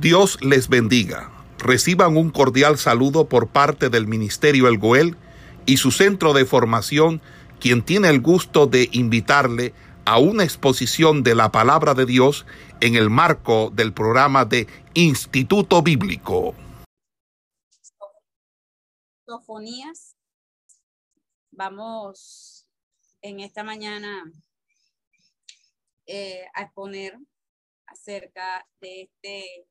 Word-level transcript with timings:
Dios 0.00 0.38
les 0.42 0.68
bendiga. 0.68 1.32
Reciban 1.58 2.18
un 2.18 2.30
cordial 2.30 2.76
saludo 2.76 3.30
por 3.30 3.48
parte 3.48 3.88
del 3.88 4.06
Ministerio 4.06 4.68
El 4.68 4.76
Goel 4.76 5.16
y 5.64 5.78
su 5.78 5.90
centro 5.90 6.34
de 6.34 6.44
formación, 6.44 7.22
quien 7.60 7.82
tiene 7.82 8.10
el 8.10 8.20
gusto 8.20 8.66
de 8.66 8.90
invitarle 8.92 9.72
a 10.04 10.18
una 10.18 10.44
exposición 10.44 11.22
de 11.22 11.34
la 11.34 11.50
palabra 11.50 11.94
de 11.94 12.04
Dios 12.04 12.44
en 12.82 12.94
el 12.94 13.08
marco 13.08 13.70
del 13.70 13.94
programa 13.94 14.44
de 14.44 14.66
Instituto 14.92 15.80
Bíblico. 15.82 16.54
Sofonías. 19.26 20.14
Vamos 21.52 22.68
en 23.22 23.40
esta 23.40 23.64
mañana 23.64 24.30
eh, 26.04 26.44
a 26.54 26.64
exponer 26.64 27.16
acerca 27.86 28.68
de 28.82 29.02
este 29.02 29.66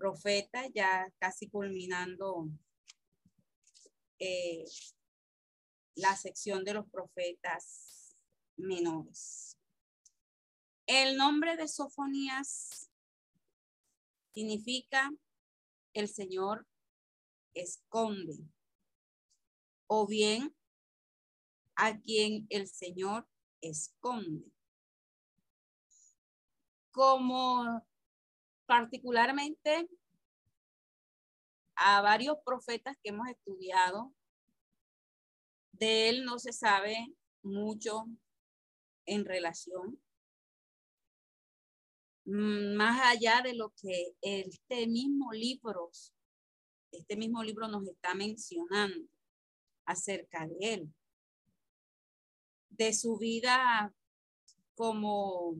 profeta, 0.00 0.66
ya 0.74 1.12
casi 1.18 1.50
culminando 1.50 2.48
eh, 4.18 4.64
la 5.94 6.16
sección 6.16 6.64
de 6.64 6.72
los 6.72 6.88
profetas 6.88 8.16
menores. 8.56 9.58
El 10.86 11.18
nombre 11.18 11.56
de 11.56 11.68
Sofonías 11.68 12.90
significa 14.32 15.10
el 15.92 16.08
Señor 16.08 16.66
esconde 17.52 18.38
o 19.86 20.06
bien 20.06 20.56
a 21.76 21.98
quien 22.00 22.46
el 22.48 22.68
Señor 22.68 23.28
esconde. 23.60 24.50
Como 26.90 27.84
particularmente 28.66 29.88
a 31.82 32.02
varios 32.02 32.36
profetas 32.44 32.96
que 33.02 33.08
hemos 33.08 33.26
estudiado. 33.28 34.12
De 35.72 36.10
él 36.10 36.24
no 36.24 36.38
se 36.38 36.52
sabe 36.52 37.14
mucho 37.42 38.04
en 39.06 39.24
relación, 39.24 39.98
mm, 42.26 42.74
más 42.74 43.00
allá 43.06 43.40
de 43.42 43.54
lo 43.54 43.72
que 43.80 44.14
este 44.20 44.86
mismo 44.86 45.32
libro, 45.32 45.90
este 46.92 47.16
mismo 47.16 47.42
libro 47.42 47.66
nos 47.66 47.88
está 47.88 48.14
mencionando 48.14 49.08
acerca 49.86 50.46
de 50.46 50.74
él, 50.74 50.94
de 52.68 52.92
su 52.92 53.16
vida 53.16 53.92
como 54.74 55.56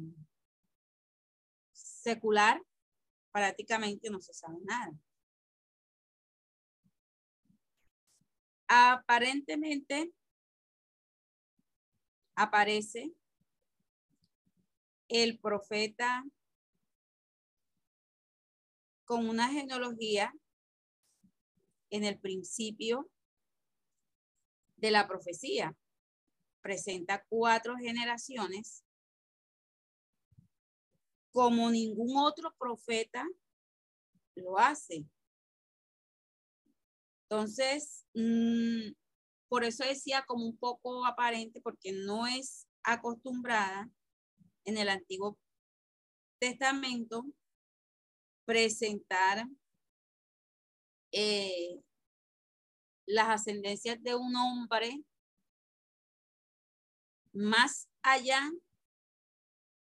secular, 1.73 2.63
prácticamente 3.33 4.11
no 4.11 4.21
se 4.21 4.35
sabe 4.35 4.59
nada. 4.65 4.93
Aparentemente 8.73 10.13
aparece 12.37 13.13
el 15.09 15.41
profeta 15.41 16.25
con 19.05 19.29
una 19.29 19.49
genealogía 19.49 20.33
en 21.91 22.05
el 22.05 22.21
principio 22.21 23.11
de 24.77 24.93
la 24.93 25.09
profecía. 25.09 25.77
Presenta 26.63 27.25
cuatro 27.29 27.77
generaciones 27.77 28.85
como 31.33 31.69
ningún 31.73 32.17
otro 32.17 32.55
profeta 32.57 33.27
lo 34.37 34.61
hace. 34.61 35.05
Entonces, 37.31 38.05
mm, 38.15 38.93
por 39.49 39.63
eso 39.63 39.85
decía 39.85 40.25
como 40.27 40.47
un 40.47 40.57
poco 40.59 41.07
aparente, 41.07 41.61
porque 41.61 41.93
no 41.93 42.27
es 42.27 42.67
acostumbrada 42.83 43.89
en 44.65 44.79
el 44.79 44.89
Antiguo 44.89 45.39
Testamento 46.41 47.25
presentar 48.45 49.47
eh, 51.13 51.81
las 53.07 53.29
ascendencias 53.29 54.03
de 54.03 54.17
un 54.17 54.35
hombre 54.35 55.05
más 57.33 57.89
allá 58.03 58.51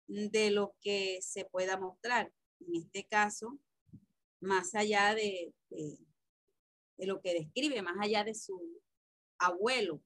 de 0.07 0.51
lo 0.51 0.75
que 0.83 1.19
se 1.23 1.47
pueda 1.47 1.79
mostrar. 1.79 2.31
En 2.61 2.75
este 2.77 3.07
caso, 3.07 3.59
más 4.41 4.75
allá 4.75 5.15
de, 5.15 5.55
de, 5.71 5.99
lo 7.07 7.21
que 7.21 7.35
describe, 7.35 7.83
más 7.83 7.97
allá 8.01 8.25
de 8.25 8.35
su 8.35 8.81
abuelo. 9.39 10.03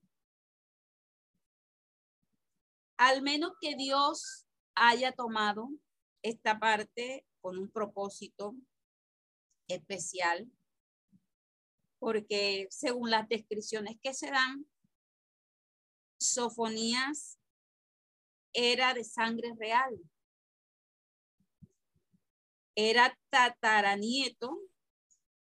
Al 2.97 3.21
menos 3.21 3.53
que 3.61 3.75
Dios 3.75 4.47
haya 4.75 5.11
tomado 5.11 5.69
esta 6.23 6.59
parte 6.59 7.25
con 7.41 7.57
un 7.57 7.69
propósito 7.71 8.55
especial, 9.67 10.51
porque 11.99 12.67
según 12.69 13.09
las 13.09 13.27
descripciones 13.27 13.97
que 14.01 14.13
se 14.13 14.31
dan, 14.31 14.65
Sofonías 16.19 17.39
era 18.53 18.93
de 18.93 19.03
sangre 19.03 19.53
real. 19.57 19.99
Era 22.75 23.17
tataranieto 23.29 24.66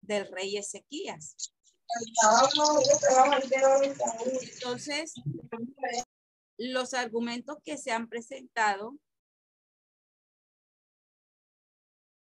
del 0.06 0.30
rey 0.30 0.56
Ezequías. 0.56 1.36
Entonces, 4.54 5.14
los 6.58 6.94
argumentos 6.94 7.58
que 7.64 7.76
se 7.76 7.92
han 7.92 8.08
presentado 8.08 8.98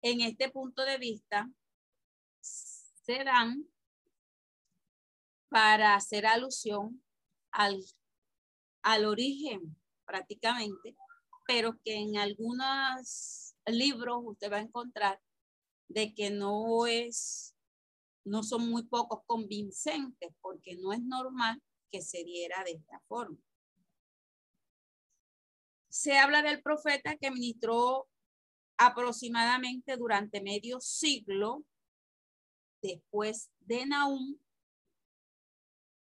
en 0.01 0.21
este 0.21 0.51
punto 0.51 0.83
de 0.83 0.97
vista 0.97 1.49
se 2.41 3.23
dan 3.23 3.67
para 5.49 5.95
hacer 5.95 6.25
alusión 6.25 7.03
al, 7.51 7.83
al 8.83 9.05
origen 9.05 9.75
prácticamente, 10.05 10.95
pero 11.47 11.79
que 11.83 11.95
en 11.95 12.17
algunos 12.17 13.55
libros 13.65 14.19
usted 14.25 14.51
va 14.51 14.57
a 14.57 14.61
encontrar 14.61 15.19
de 15.87 16.13
que 16.13 16.29
no 16.29 16.85
es, 16.87 17.54
no 18.25 18.43
son 18.43 18.69
muy 18.69 18.83
pocos 18.83 19.21
convincentes, 19.25 20.33
porque 20.41 20.75
no 20.75 20.91
es 20.91 21.01
normal 21.01 21.61
que 21.91 22.01
se 22.01 22.23
diera 22.23 22.63
de 22.63 22.71
esta 22.71 22.99
forma. 23.07 23.37
Se 25.89 26.17
habla 26.17 26.41
del 26.41 26.61
profeta 26.61 27.15
que 27.15 27.31
ministró 27.31 28.09
aproximadamente 28.77 29.95
durante 29.95 30.41
medio 30.41 30.81
siglo 30.81 31.63
después 32.81 33.49
de 33.59 33.85
Nahum 33.85 34.37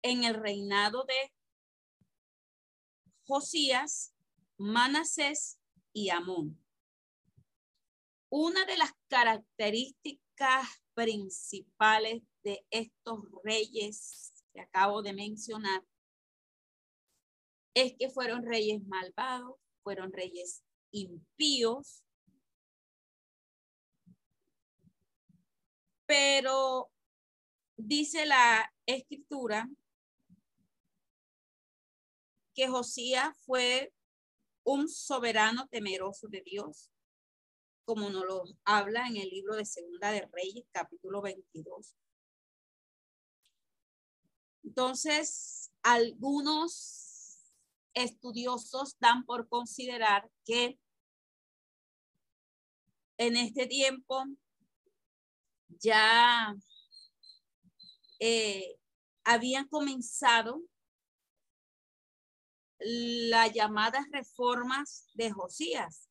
en 0.01 0.24
el 0.24 0.36
reinado 0.36 1.06
de 1.06 1.34
Josías, 3.25 4.13
Manasés 4.57 5.59
y 5.94 6.09
Amón. 6.09 6.63
Una 8.30 8.66
de 8.66 8.78
las 8.78 8.91
características 9.07 10.78
principales 10.99 12.21
de 12.43 12.65
estos 12.69 13.23
reyes 13.41 14.33
que 14.51 14.59
acabo 14.59 15.01
de 15.01 15.13
mencionar 15.13 15.81
es 17.73 17.93
que 17.97 18.09
fueron 18.09 18.43
reyes 18.43 18.85
malvados, 18.85 19.55
fueron 19.81 20.11
reyes 20.11 20.61
impíos, 20.91 22.03
pero 26.06 26.91
dice 27.77 28.25
la 28.25 28.69
escritura 28.85 29.69
que 32.53 32.68
Josías 32.68 33.38
fue 33.45 33.94
un 34.65 34.89
soberano 34.89 35.65
temeroso 35.69 36.27
de 36.27 36.41
Dios, 36.41 36.91
como 37.89 38.12
nos 38.12 38.24
lo 38.24 38.44
habla 38.65 39.07
en 39.07 39.18
el 39.18 39.30
libro 39.30 39.56
de 39.56 39.65
Segunda 39.65 40.12
de 40.12 40.30
Reyes, 40.31 40.63
capítulo 40.71 41.24
22. 41.24 41.95
Entonces, 44.63 45.71
algunos 45.81 47.51
estudiosos 47.95 48.95
dan 49.00 49.25
por 49.25 49.50
considerar 49.50 50.30
que 50.45 50.77
en 53.18 53.36
este 53.36 53.65
tiempo 53.65 54.24
ya 55.69 56.56
eh, 58.19 58.77
habían 59.24 59.68
comenzado 59.68 60.62
las 62.77 63.51
llamadas 63.51 64.06
reformas 64.12 65.09
de 65.15 65.31
Josías, 65.31 66.08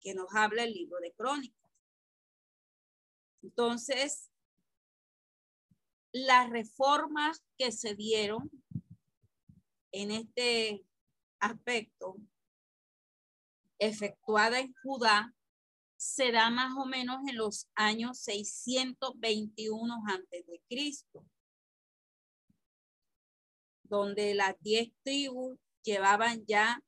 que 0.00 0.14
nos 0.14 0.34
habla 0.34 0.64
el 0.64 0.72
libro 0.72 0.98
de 1.00 1.12
Crónicas. 1.12 1.70
Entonces, 3.42 4.30
las 6.12 6.50
reformas 6.50 7.44
que 7.56 7.72
se 7.72 7.94
dieron 7.94 8.50
en 9.92 10.10
este 10.10 10.84
aspecto 11.40 12.16
efectuada 13.78 14.60
en 14.60 14.74
Judá 14.82 15.34
se 15.96 16.32
más 16.32 16.74
o 16.76 16.86
menos 16.86 17.18
en 17.28 17.36
los 17.36 17.68
años 17.74 18.18
621 18.20 20.02
antes 20.06 20.46
de 20.46 20.62
Cristo, 20.68 21.26
donde 23.82 24.34
las 24.34 24.58
diez 24.60 24.92
tribus 25.02 25.58
llevaban 25.82 26.44
ya 26.46 26.82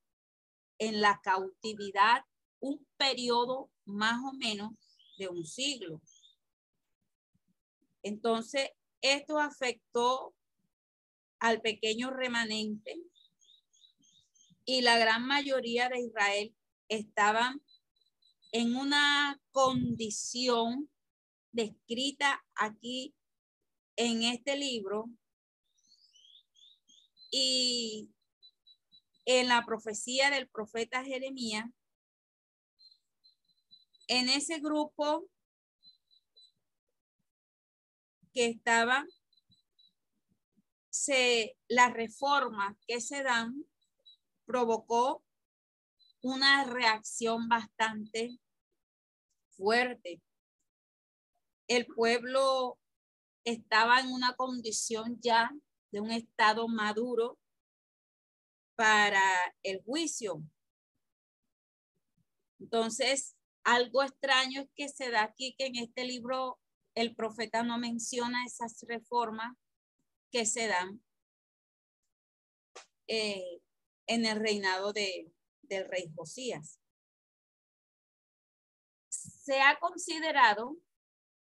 en 0.78 1.02
la 1.02 1.20
cautividad 1.22 2.24
un 2.62 2.86
periodo 2.96 3.70
más 3.84 4.22
o 4.24 4.32
menos 4.32 4.70
de 5.18 5.28
un 5.28 5.44
siglo. 5.44 6.00
Entonces, 8.02 8.70
esto 9.00 9.38
afectó 9.38 10.34
al 11.40 11.60
pequeño 11.60 12.10
remanente 12.10 13.02
y 14.64 14.80
la 14.82 14.96
gran 14.96 15.26
mayoría 15.26 15.88
de 15.88 16.00
Israel 16.00 16.54
estaban 16.88 17.60
en 18.52 18.76
una 18.76 19.40
condición 19.50 20.88
descrita 21.50 22.44
aquí 22.54 23.14
en 23.96 24.22
este 24.22 24.56
libro 24.56 25.10
y 27.30 28.08
en 29.24 29.48
la 29.48 29.64
profecía 29.64 30.30
del 30.30 30.48
profeta 30.48 31.04
Jeremías, 31.04 31.66
en 34.12 34.28
ese 34.28 34.58
grupo 34.60 35.26
que 38.34 38.44
estaba, 38.44 39.06
se, 40.90 41.56
las 41.66 41.94
reformas 41.94 42.76
que 42.86 43.00
se 43.00 43.22
dan 43.22 43.64
provocó 44.44 45.24
una 46.20 46.64
reacción 46.64 47.48
bastante 47.48 48.38
fuerte. 49.56 50.20
El 51.66 51.86
pueblo 51.86 52.78
estaba 53.44 53.98
en 54.00 54.08
una 54.08 54.36
condición 54.36 55.18
ya 55.22 55.50
de 55.90 56.00
un 56.00 56.10
estado 56.10 56.68
maduro 56.68 57.38
para 58.74 59.22
el 59.62 59.82
juicio. 59.82 60.42
Entonces, 62.60 63.36
algo 63.64 64.02
extraño 64.02 64.62
es 64.62 64.68
que 64.74 64.88
se 64.88 65.10
da 65.10 65.22
aquí 65.22 65.54
que 65.56 65.66
en 65.66 65.76
este 65.76 66.04
libro 66.04 66.60
el 66.94 67.14
profeta 67.14 67.62
no 67.62 67.78
menciona 67.78 68.44
esas 68.44 68.84
reformas 68.88 69.56
que 70.30 70.46
se 70.46 70.66
dan 70.66 71.02
eh, 73.06 73.60
en 74.06 74.26
el 74.26 74.40
reinado 74.40 74.92
de, 74.92 75.32
del 75.62 75.88
rey 75.88 76.12
Josías. 76.14 76.80
Se 79.08 79.60
ha 79.60 79.78
considerado 79.78 80.76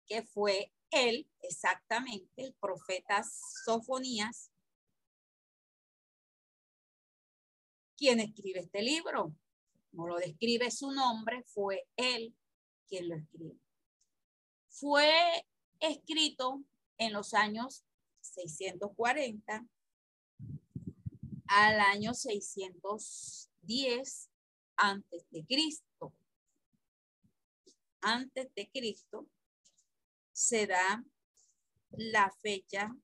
que 0.05 0.23
fue 0.23 0.73
él, 0.91 1.29
exactamente, 1.41 2.29
el 2.35 2.53
profeta 2.55 3.23
Sofonías, 3.65 4.51
quien 7.95 8.19
escribe 8.19 8.59
este 8.59 8.81
libro. 8.81 9.35
No 9.93 10.07
lo 10.07 10.17
describe 10.17 10.69
su 10.71 10.91
nombre, 10.91 11.43
fue 11.43 11.87
él 11.95 12.35
quien 12.87 13.07
lo 13.09 13.15
escribe. 13.15 13.59
Fue 14.67 15.45
escrito 15.79 16.63
en 16.97 17.13
los 17.13 17.33
años 17.33 17.85
640 18.21 19.65
al 21.47 21.79
año 21.79 22.13
610 22.15 24.29
antes 24.75 25.29
de 25.29 25.45
Cristo. 25.45 26.13
Antes 28.01 28.51
de 28.55 28.71
Cristo 28.71 29.27
se 30.31 30.65
da 30.65 31.05
la 31.91 32.31
fecha 32.41 32.97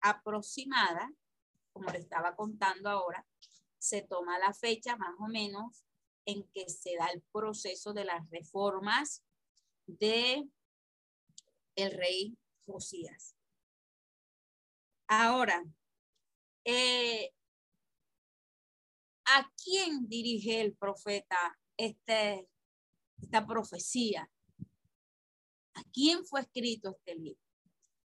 aproximada, 0.00 1.10
como 1.72 1.90
le 1.90 1.98
estaba 1.98 2.36
contando 2.36 2.90
ahora, 2.90 3.26
se 3.78 4.02
toma 4.02 4.38
la 4.38 4.52
fecha 4.52 4.96
más 4.96 5.14
o 5.18 5.28
menos 5.28 5.85
en 6.26 6.46
que 6.52 6.68
se 6.68 6.96
da 6.96 7.06
el 7.06 7.22
proceso 7.32 7.92
de 7.92 8.04
las 8.04 8.28
reformas 8.30 9.24
de 9.86 10.48
el 11.76 11.92
rey 11.92 12.36
Josías. 12.66 13.36
Ahora, 15.08 15.64
eh, 16.64 17.32
¿a 19.26 19.50
quién 19.62 20.08
dirige 20.08 20.60
el 20.60 20.74
profeta 20.74 21.58
este, 21.76 22.48
esta 23.22 23.46
profecía? 23.46 24.28
¿A 25.74 25.84
quién 25.92 26.24
fue 26.24 26.40
escrito 26.40 26.90
este 26.90 27.14
libro? 27.14 27.40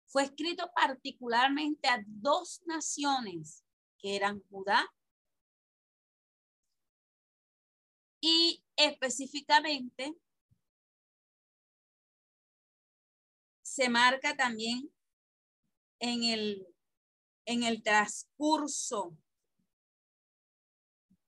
Fue 0.07 0.25
escrito 0.25 0.71
particularmente 0.75 1.89
a 1.89 2.05
dos 2.07 2.63
naciones 2.67 3.65
que 3.99 4.15
eran 4.15 4.41
Judá 4.49 4.87
y 8.29 8.61
específicamente 8.75 10.13
se 13.63 13.89
marca 13.89 14.37
también 14.37 14.93
en 16.01 16.25
el, 16.25 16.67
en 17.45 17.63
el 17.63 17.85
transcurso 17.85 19.17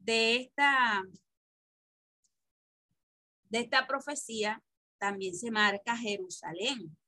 de 0.00 0.38
esta, 0.38 1.04
de 3.44 3.60
esta 3.60 3.86
profecía, 3.86 4.60
también 4.98 5.36
se 5.36 5.52
marca 5.52 5.96
Jerusalén. 5.96 6.98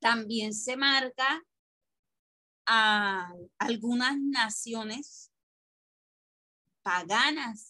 También 0.00 0.52
se 0.52 0.76
marca 0.76 1.42
a 2.66 3.32
algunas 3.58 4.18
naciones 4.20 5.32
paganas 6.82 7.69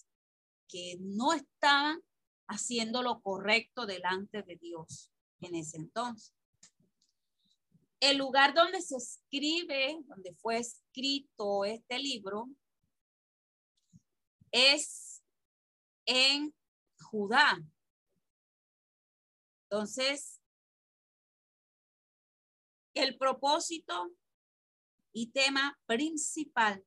que 0.70 0.96
no 1.00 1.32
estaban 1.32 2.00
haciendo 2.48 3.02
lo 3.02 3.20
correcto 3.20 3.86
delante 3.86 4.42
de 4.42 4.56
Dios 4.56 5.12
en 5.40 5.54
ese 5.54 5.78
entonces. 5.78 6.34
El 8.00 8.16
lugar 8.16 8.54
donde 8.54 8.80
se 8.80 8.96
escribe, 8.96 9.98
donde 10.06 10.34
fue 10.34 10.58
escrito 10.58 11.64
este 11.64 11.98
libro, 11.98 12.48
es 14.52 15.22
en 16.06 16.54
Judá. 16.98 17.58
Entonces, 19.64 20.40
el 22.94 23.16
propósito 23.18 24.10
y 25.12 25.30
tema 25.30 25.78
principal 25.86 26.84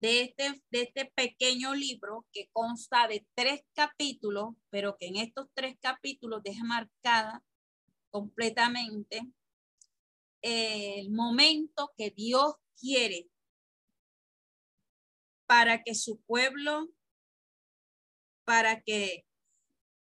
de 0.00 0.22
este, 0.22 0.62
de 0.70 0.82
este 0.82 1.12
pequeño 1.14 1.74
libro 1.74 2.26
que 2.32 2.48
consta 2.52 3.06
de 3.06 3.26
tres 3.34 3.62
capítulos, 3.74 4.54
pero 4.70 4.96
que 4.96 5.06
en 5.08 5.16
estos 5.16 5.48
tres 5.54 5.76
capítulos 5.80 6.42
deja 6.42 6.64
marcada 6.64 7.44
completamente 8.10 9.22
el 10.42 11.10
momento 11.10 11.92
que 11.96 12.10
Dios 12.10 12.54
quiere 12.78 13.28
para 15.46 15.82
que 15.82 15.94
su 15.94 16.20
pueblo, 16.22 16.88
para 18.44 18.80
que 18.80 19.26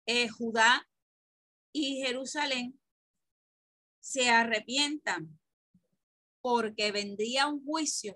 eh, 0.05 0.29
Judá 0.29 0.89
y 1.73 2.03
Jerusalén 2.03 2.79
se 4.01 4.29
arrepientan, 4.29 5.39
porque 6.41 6.93
vendría 6.93 7.49
un 7.49 7.65
juicio 7.65 8.15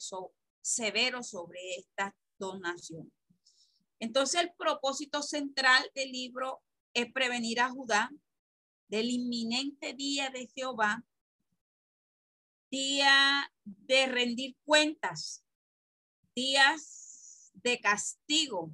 severo 0.71 1.23
sobre 1.23 1.59
estas 1.77 2.13
dos 2.39 2.61
naciones. 2.61 3.13
Entonces 3.99 4.41
el 4.41 4.53
propósito 4.57 5.23
central 5.23 5.91
del 5.95 6.11
libro 6.11 6.63
es 6.95 7.13
prevenir 7.13 7.61
a 7.61 7.71
Judá 7.71 8.11
del 8.89 9.11
inminente 9.11 9.95
día 9.95 10.31
de 10.31 10.49
Jehová, 10.55 11.05
día 12.71 13.53
de 13.65 14.07
rendir 14.07 14.57
cuentas, 14.65 15.45
días 16.35 17.53
de 17.55 17.79
castigo, 17.81 18.73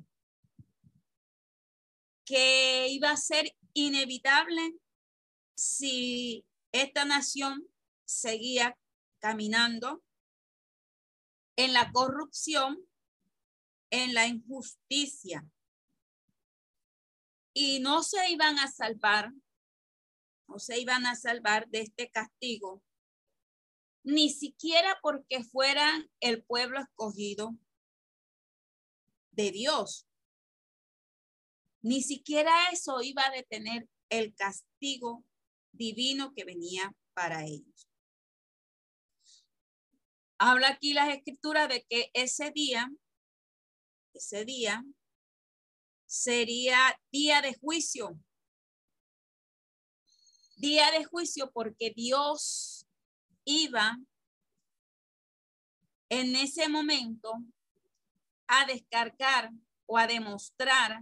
que 2.24 2.88
iba 2.88 3.10
a 3.10 3.16
ser 3.16 3.54
inevitable 3.72 4.74
si 5.56 6.44
esta 6.72 7.04
nación 7.04 7.66
seguía 8.04 8.76
caminando 9.18 10.02
en 11.56 11.72
la 11.72 11.90
corrupción, 11.92 12.78
en 13.90 14.14
la 14.14 14.26
injusticia. 14.26 15.44
Y 17.52 17.80
no 17.80 18.02
se 18.02 18.30
iban 18.30 18.58
a 18.58 18.68
salvar 18.68 19.32
no 20.48 20.58
se 20.58 20.78
iban 20.78 21.06
a 21.06 21.14
salvar 21.14 21.68
de 21.68 21.80
este 21.80 22.10
castigo, 22.10 22.82
ni 24.04 24.30
siquiera 24.30 24.98
porque 25.02 25.42
fueran 25.42 26.08
el 26.20 26.44
pueblo 26.44 26.80
escogido 26.80 27.56
de 29.32 29.50
Dios. 29.50 30.06
Ni 31.82 32.02
siquiera 32.02 32.52
eso 32.72 33.02
iba 33.02 33.24
a 33.26 33.30
detener 33.30 33.88
el 34.08 34.34
castigo 34.34 35.24
divino 35.72 36.32
que 36.34 36.44
venía 36.44 36.94
para 37.12 37.44
ellos. 37.44 37.85
Habla 40.38 40.68
aquí 40.68 40.92
las 40.92 41.08
escrituras 41.08 41.68
de 41.68 41.86
que 41.88 42.10
ese 42.12 42.50
día, 42.50 42.90
ese 44.12 44.44
día 44.44 44.84
sería 46.04 47.00
día 47.10 47.40
de 47.40 47.54
juicio. 47.54 48.18
Día 50.56 50.90
de 50.90 51.04
juicio 51.04 51.50
porque 51.52 51.92
Dios 51.94 52.86
iba 53.44 53.98
en 56.10 56.36
ese 56.36 56.68
momento 56.68 57.32
a 58.46 58.66
descargar 58.66 59.50
o 59.86 59.96
a 59.96 60.06
demostrar 60.06 61.00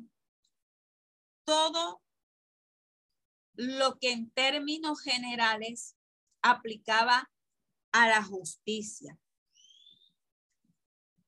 todo 1.45 2.03
lo 3.55 3.99
que 3.99 4.13
en 4.13 4.31
términos 4.31 5.01
generales 5.01 5.97
aplicaba 6.41 7.31
a 7.93 8.09
la 8.09 8.23
justicia. 8.23 9.19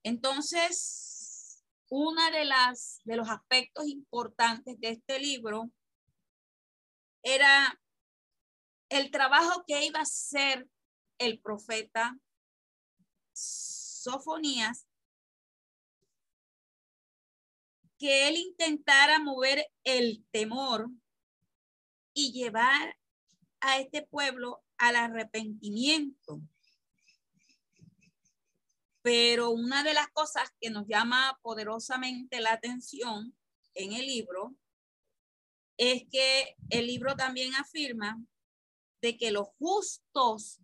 Entonces, 0.07 1.65
una 1.91 2.31
de 2.31 2.45
las 2.45 3.01
de 3.03 3.17
los 3.17 3.29
aspectos 3.29 3.89
importantes 3.89 4.79
de 4.79 4.91
este 4.91 5.19
libro 5.19 5.69
era 7.25 7.77
el 8.89 9.11
trabajo 9.11 9.65
que 9.67 9.85
iba 9.85 9.99
a 9.99 10.03
hacer 10.03 10.69
el 11.19 11.41
profeta 11.41 12.17
Sofonías 13.33 14.87
que 17.99 18.29
él 18.29 18.37
intentara 18.37 19.19
mover 19.19 19.67
el 19.83 20.25
temor 20.31 20.89
y 22.15 22.31
llevar 22.31 22.97
a 23.59 23.81
este 23.81 24.07
pueblo 24.07 24.63
al 24.79 24.95
arrepentimiento. 24.95 26.43
Pero 29.07 29.51
una 29.51 29.85
de 29.85 29.95
las 29.95 30.09
cosas 30.09 30.53
que 30.61 30.69
nos 30.69 30.89
llama 30.89 31.39
poderosamente 31.41 32.41
la 32.41 32.55
atención 32.55 33.37
en 33.75 33.93
el 33.93 34.05
libro 34.05 34.57
es 35.77 36.03
que 36.11 36.57
el 36.71 36.89
libro 36.89 37.15
también 37.15 37.55
afirma 37.55 38.21
de 39.01 39.17
que 39.17 39.31
los 39.31 39.47
justos 39.61 40.59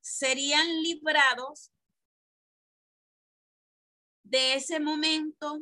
serían 0.00 0.66
librados 0.82 1.70
de 4.22 4.54
ese 4.54 4.80
momento 4.80 5.60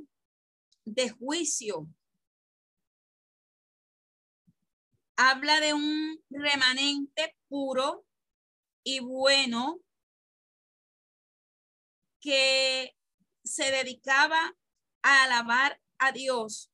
de 0.84 1.10
juicio. 1.10 1.88
Habla 5.16 5.58
de 5.58 5.74
un 5.74 6.22
remanente 6.30 7.36
puro 7.48 8.06
y 8.84 9.00
bueno 9.00 9.80
que 12.22 12.96
se 13.44 13.70
dedicaba 13.70 14.56
a 15.02 15.24
alabar 15.24 15.78
a 15.98 16.12
Dios 16.12 16.72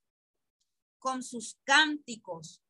con 1.00 1.24
sus 1.24 1.58
cánticos. 1.64 2.62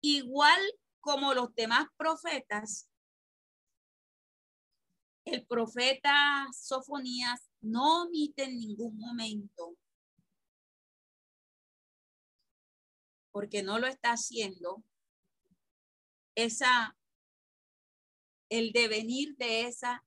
Igual 0.00 0.60
como 1.00 1.34
los 1.34 1.54
demás 1.54 1.88
profetas, 1.98 2.88
el 5.26 5.46
profeta 5.46 6.46
Sofonías 6.52 7.50
no 7.60 8.04
omite 8.04 8.44
en 8.44 8.58
ningún 8.58 8.96
momento 8.98 9.76
porque 13.34 13.64
no 13.64 13.80
lo 13.80 13.88
está 13.88 14.12
haciendo, 14.12 14.84
esa, 16.36 16.96
el 18.58 18.70
devenir 18.70 19.36
de 19.36 19.62
esa 19.62 20.04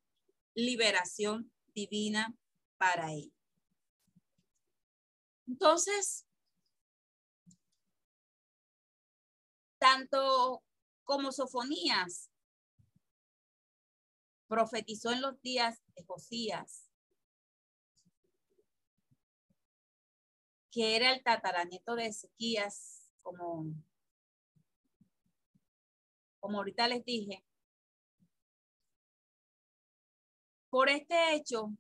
liberación 0.54 1.52
divina 1.76 2.34
para 2.78 3.12
él. 3.12 3.34
Entonces, 5.48 6.26
tanto 9.78 10.64
como 11.04 11.34
Sofonías 11.34 12.32
profetizó 14.48 15.12
en 15.12 15.22
los 15.22 15.42
días 15.42 15.84
de 15.96 16.06
Josías, 16.06 16.90
que 20.72 20.96
era 20.96 21.12
el 21.12 21.22
tataraneto 21.22 21.96
de 21.96 22.08
Ezequías, 22.08 23.12
como, 23.22 23.66
como 26.40 26.60
ahorita 26.60 26.88
les 26.88 27.04
dije, 27.04 27.44
por 30.70 30.90
este 30.90 31.36
hecho, 31.36 31.72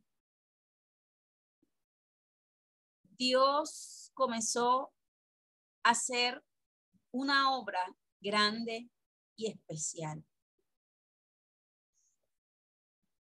Dios 3.17 4.11
comenzó 4.13 4.93
a 5.83 5.91
hacer 5.91 6.43
una 7.11 7.55
obra 7.57 7.83
grande 8.21 8.89
y 9.35 9.47
especial. 9.47 10.23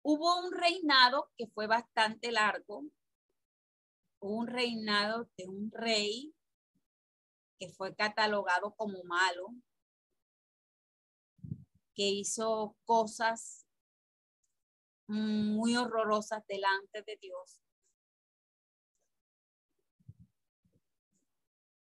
Hubo 0.01 0.39
un 0.39 0.51
reinado 0.51 1.31
que 1.37 1.47
fue 1.47 1.67
bastante 1.67 2.31
largo, 2.31 2.83
un 4.19 4.47
reinado 4.47 5.29
de 5.37 5.47
un 5.47 5.71
rey 5.71 6.33
que 7.59 7.69
fue 7.69 7.95
catalogado 7.95 8.73
como 8.75 9.03
malo, 9.03 9.53
que 11.93 12.07
hizo 12.07 12.75
cosas 12.85 13.68
muy 15.09 15.75
horrorosas 15.75 16.45
delante 16.47 17.01
de 17.01 17.17
Dios, 17.19 17.59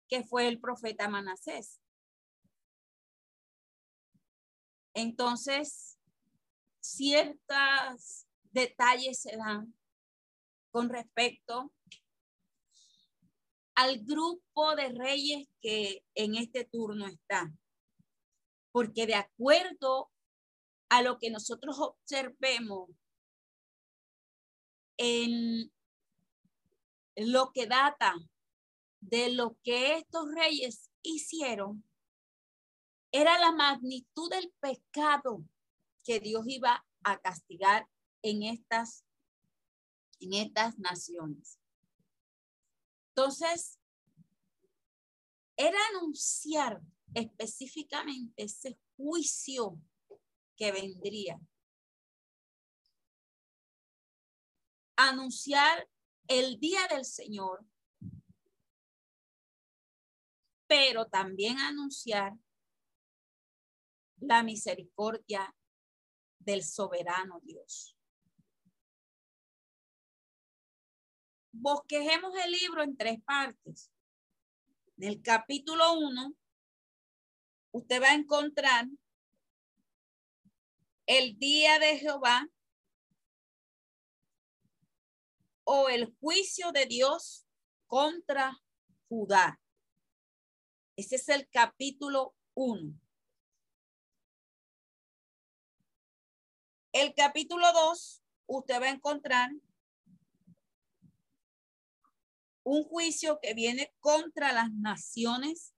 que 0.09 0.23
fue 0.23 0.47
el 0.47 0.59
profeta 0.59 1.07
Manasés. 1.07 1.79
Entonces, 4.93 5.97
ciertos 6.81 8.27
detalles 8.51 9.21
se 9.21 9.37
dan 9.37 9.73
con 10.69 10.89
respecto 10.89 11.73
al 13.75 14.03
grupo 14.03 14.75
de 14.75 14.89
reyes 14.89 15.47
que 15.61 16.05
en 16.13 16.35
este 16.35 16.65
turno 16.65 17.07
está. 17.07 17.51
Porque 18.71 19.07
de 19.07 19.15
acuerdo 19.15 20.11
a 20.89 21.01
lo 21.01 21.17
que 21.17 21.31
nosotros 21.31 21.79
observemos 21.79 22.89
en 24.97 25.71
lo 27.15 27.51
que 27.51 27.67
data 27.67 28.15
de 29.01 29.31
lo 29.31 29.57
que 29.63 29.97
estos 29.97 30.33
reyes 30.33 30.89
hicieron, 31.01 31.83
era 33.11 33.37
la 33.39 33.51
magnitud 33.51 34.29
del 34.29 34.51
pecado 34.59 35.43
que 36.03 36.19
Dios 36.19 36.43
iba 36.47 36.85
a 37.03 37.19
castigar 37.19 37.87
en 38.21 38.43
estas, 38.43 39.05
en 40.19 40.33
estas 40.33 40.79
naciones. 40.79 41.59
Entonces, 43.09 43.77
era 45.55 45.77
anunciar 45.91 46.81
específicamente 47.13 48.43
ese 48.43 48.79
juicio 48.97 49.79
que 50.55 50.71
vendría. 50.71 51.39
Anunciar 54.95 55.87
el 56.27 56.59
día 56.59 56.87
del 56.87 57.05
Señor, 57.05 57.65
pero 60.67 61.05
también 61.07 61.59
anunciar 61.59 62.33
la 64.17 64.43
misericordia 64.43 65.55
del 66.39 66.63
soberano 66.63 67.39
Dios. 67.43 67.97
bosquejemos 71.53 72.33
el 72.43 72.51
libro 72.51 72.83
en 72.83 72.97
tres 72.97 73.21
partes. 73.23 73.89
En 74.97 75.07
el 75.07 75.21
capítulo 75.21 75.93
1, 75.93 76.33
usted 77.71 78.01
va 78.01 78.09
a 78.09 78.15
encontrar 78.15 78.87
el 81.05 81.37
día 81.37 81.79
de 81.79 81.97
Jehová 81.99 82.47
o 85.63 85.89
el 85.89 86.13
juicio 86.19 86.71
de 86.71 86.85
Dios 86.85 87.45
contra 87.87 88.61
Judá. 89.07 89.59
Ese 90.95 91.15
es 91.15 91.29
el 91.29 91.47
capítulo 91.49 92.35
1. 92.53 92.93
El 96.91 97.13
capítulo 97.15 97.71
2, 97.73 98.23
usted 98.45 98.81
va 98.81 98.85
a 98.85 98.91
encontrar 98.91 99.51
un 102.63 102.83
juicio 102.83 103.39
que 103.41 103.53
viene 103.53 103.93
contra 103.99 104.53
las 104.53 104.71
naciones 104.71 105.73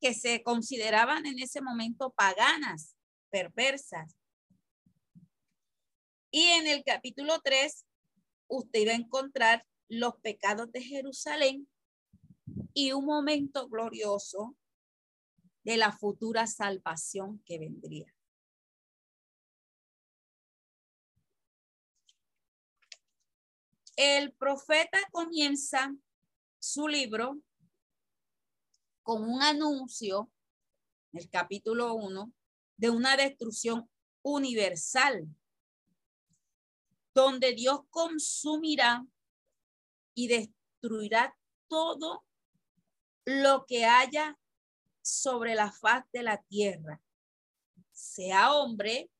que 0.00 0.14
se 0.14 0.42
consideraban 0.42 1.26
en 1.26 1.38
ese 1.38 1.60
momento 1.60 2.12
paganas, 2.12 2.96
perversas. 3.30 4.16
Y 6.30 6.42
en 6.42 6.66
el 6.66 6.84
capítulo 6.84 7.40
3, 7.40 7.84
usted 8.50 8.86
va 8.86 8.92
a 8.92 8.96
encontrar 8.96 9.66
los 9.88 10.16
pecados 10.16 10.70
de 10.72 10.82
Jerusalén 10.82 11.68
y 12.74 12.92
un 12.92 13.04
momento 13.04 13.68
glorioso 13.68 14.56
de 15.64 15.76
la 15.76 15.92
futura 15.92 16.46
salvación 16.46 17.42
que 17.44 17.58
vendría. 17.58 18.14
El 23.96 24.32
profeta 24.32 24.98
comienza 25.10 25.94
su 26.58 26.88
libro 26.88 27.40
con 29.02 29.28
un 29.28 29.42
anuncio, 29.42 30.30
el 31.12 31.28
capítulo 31.28 31.94
1, 31.94 32.32
de 32.76 32.90
una 32.90 33.16
destrucción 33.16 33.90
universal, 34.22 35.28
donde 37.20 37.52
Dios 37.52 37.80
consumirá 37.90 39.06
y 40.14 40.26
destruirá 40.28 41.36
todo 41.68 42.24
lo 43.26 43.66
que 43.66 43.84
haya 43.84 44.38
sobre 45.02 45.54
la 45.54 45.70
faz 45.70 46.10
de 46.12 46.22
la 46.22 46.42
tierra, 46.44 47.02
sea 47.92 48.54
hombre, 48.54 49.10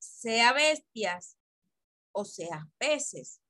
sea 0.00 0.52
bestias 0.52 1.38
o 2.10 2.24
sea 2.24 2.68
peces, 2.78 3.40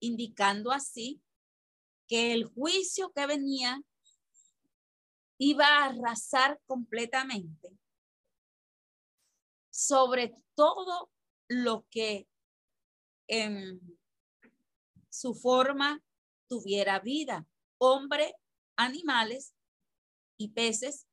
indicando 0.00 0.72
así 0.72 1.22
que 2.08 2.32
el 2.32 2.46
juicio 2.46 3.12
que 3.12 3.24
venía 3.26 3.80
iba 5.38 5.66
a 5.66 5.84
arrasar 5.84 6.60
completamente 6.66 7.78
sobre 9.70 10.34
todo 10.56 11.12
lo 11.46 11.86
que 11.88 12.26
su 15.08 15.34
forma 15.34 16.02
tuviera 16.48 17.00
vida, 17.00 17.46
hombre, 17.78 18.34
animales 18.76 19.54
y 20.36 20.48
peces. 20.48 21.06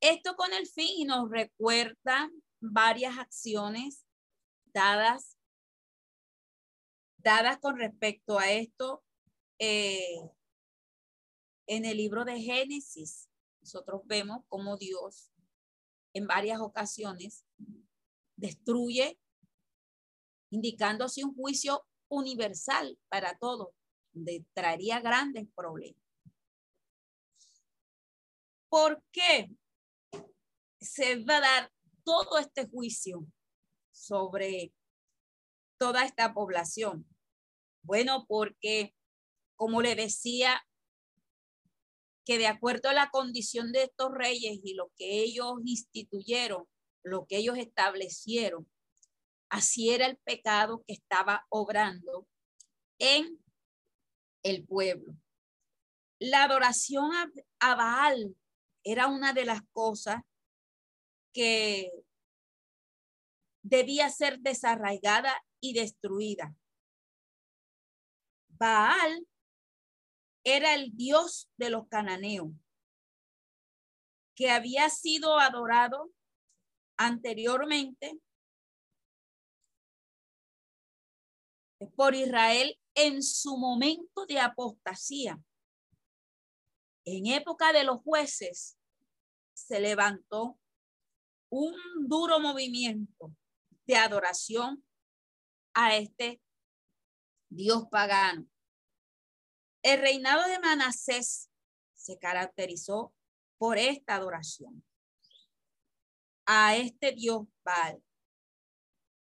Esto 0.00 0.36
con 0.36 0.52
el 0.52 0.66
fin 0.66 1.06
nos 1.06 1.30
recuerda 1.30 2.30
varias 2.60 3.18
acciones 3.18 4.04
dadas 4.72 5.36
dadas 7.24 7.58
con 7.58 7.78
respecto 7.78 8.38
a 8.38 8.52
esto 8.52 9.02
eh, 9.58 10.20
en 11.66 11.86
el 11.86 11.96
libro 11.96 12.24
de 12.24 12.38
Génesis, 12.38 13.30
nosotros 13.62 14.02
vemos 14.04 14.44
cómo 14.48 14.76
Dios 14.76 15.32
en 16.12 16.26
varias 16.26 16.60
ocasiones 16.60 17.46
destruye, 18.36 19.18
indicando 20.50 21.04
así 21.04 21.22
un 21.22 21.34
juicio 21.34 21.86
universal 22.08 22.98
para 23.08 23.36
todos, 23.38 23.68
donde 24.12 24.44
traería 24.54 25.00
grandes 25.00 25.48
problemas. 25.54 26.00
¿Por 28.68 29.02
qué 29.12 29.50
se 30.80 31.24
va 31.24 31.36
a 31.36 31.40
dar 31.40 31.72
todo 32.04 32.38
este 32.38 32.68
juicio 32.68 33.26
sobre 33.92 34.72
toda 35.78 36.04
esta 36.04 36.34
población? 36.34 37.06
Bueno, 37.82 38.26
porque 38.26 38.94
como 39.56 39.80
le 39.80 39.94
decía, 39.94 40.60
que 42.24 42.38
de 42.38 42.46
acuerdo 42.46 42.88
a 42.88 42.94
la 42.94 43.10
condición 43.10 43.72
de 43.72 43.84
estos 43.84 44.10
reyes 44.12 44.58
y 44.64 44.74
lo 44.74 44.90
que 44.96 45.22
ellos 45.22 45.54
instituyeron, 45.64 46.66
lo 47.02 47.26
que 47.26 47.36
ellos 47.36 47.58
establecieron, 47.58 48.68
así 49.54 49.90
era 49.90 50.06
el 50.06 50.16
pecado 50.16 50.82
que 50.84 50.94
estaba 50.94 51.46
obrando 51.48 52.26
en 52.98 53.40
el 54.42 54.66
pueblo. 54.66 55.14
La 56.18 56.42
adoración 56.42 57.12
a, 57.60 57.74
Baal 57.76 58.36
era 58.82 59.06
una 59.06 59.32
de 59.32 59.44
las 59.44 59.60
cosas 59.72 60.22
que 61.32 61.92
debía 63.62 64.10
ser 64.10 64.40
desarraigada 64.40 65.32
y 65.60 65.72
destruida. 65.74 66.52
Baal 68.48 69.24
era 70.42 70.74
el 70.74 70.96
dios 70.96 71.48
de 71.56 71.70
los 71.70 71.86
cananeos, 71.86 72.50
que 74.34 74.50
había 74.50 74.90
sido 74.90 75.38
adorado 75.38 76.10
anteriormente 76.96 78.18
por 81.90 82.14
Israel 82.14 82.78
en 82.94 83.22
su 83.22 83.56
momento 83.56 84.26
de 84.26 84.40
apostasía. 84.40 85.40
En 87.04 87.26
época 87.26 87.72
de 87.72 87.84
los 87.84 88.00
jueces 88.02 88.76
se 89.52 89.80
levantó 89.80 90.58
un 91.50 91.74
duro 92.08 92.40
movimiento 92.40 93.34
de 93.86 93.96
adoración 93.96 94.84
a 95.74 95.96
este 95.96 96.40
Dios 97.48 97.84
pagano. 97.90 98.48
El 99.82 100.00
reinado 100.00 100.48
de 100.48 100.58
Manasés 100.58 101.50
se 101.94 102.18
caracterizó 102.18 103.14
por 103.58 103.78
esta 103.78 104.16
adoración 104.16 104.84
a 106.46 106.76
este 106.76 107.12
Dios 107.12 107.46
Baal. 107.64 108.02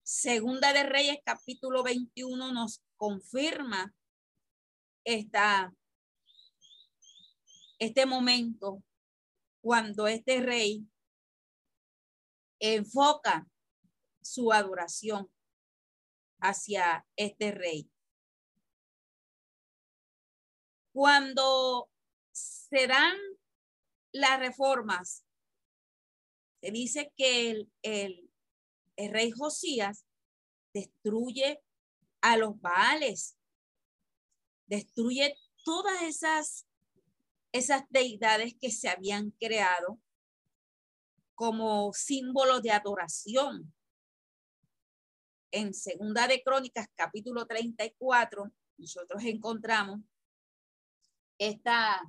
Segunda 0.06 0.74
de 0.74 0.84
Reyes 0.84 1.20
capítulo 1.24 1.82
21 1.82 2.52
nos 2.52 2.84
confirma 2.98 3.96
esta, 5.06 5.74
este 7.80 8.06
momento 8.06 8.84
cuando 9.62 10.08
este 10.08 10.42
rey 10.42 10.86
enfoca 12.60 13.48
su 14.22 14.52
adoración 14.52 15.32
hacia 16.42 17.08
este 17.16 17.52
rey. 17.52 17.90
Cuando 20.92 21.90
se 22.34 22.88
dan 22.88 23.16
las 24.12 24.38
reformas, 24.38 25.26
se 26.60 26.72
dice 26.72 27.14
que 27.16 27.52
el, 27.52 27.72
el, 27.82 28.33
rey 28.98 29.32
Josías 29.32 30.06
destruye 30.74 31.62
a 32.22 32.38
los 32.38 32.60
Baales, 32.60 33.38
destruye 34.66 35.36
todas 35.64 36.02
esas, 36.02 36.66
esas 37.52 37.84
deidades 37.90 38.56
que 38.60 38.72
se 38.72 38.90
habían 38.90 39.32
creado 39.32 40.00
como 41.36 41.92
símbolo 41.94 42.62
de 42.62 42.72
adoración. 42.72 43.74
En 45.52 45.74
Segunda 45.74 46.28
de 46.28 46.42
Crónicas, 46.42 46.88
capítulo 46.96 47.46
34, 47.46 48.52
nosotros 48.78 49.24
encontramos 49.24 50.00
esta, 51.38 52.02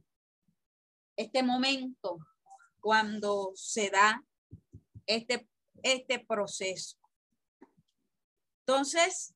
este 1.17 1.43
momento 1.43 2.19
cuando 2.81 3.53
se 3.55 3.91
da 3.91 4.25
este, 5.07 5.49
este 5.85 6.19
proceso. 6.19 6.99
Entonces, 8.67 9.35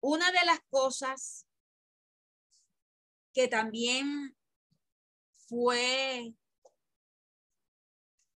una 0.00 0.30
de 0.32 0.44
las 0.44 0.60
cosas 0.68 1.46
que 3.32 3.48
también 3.48 4.36
fue 5.48 6.34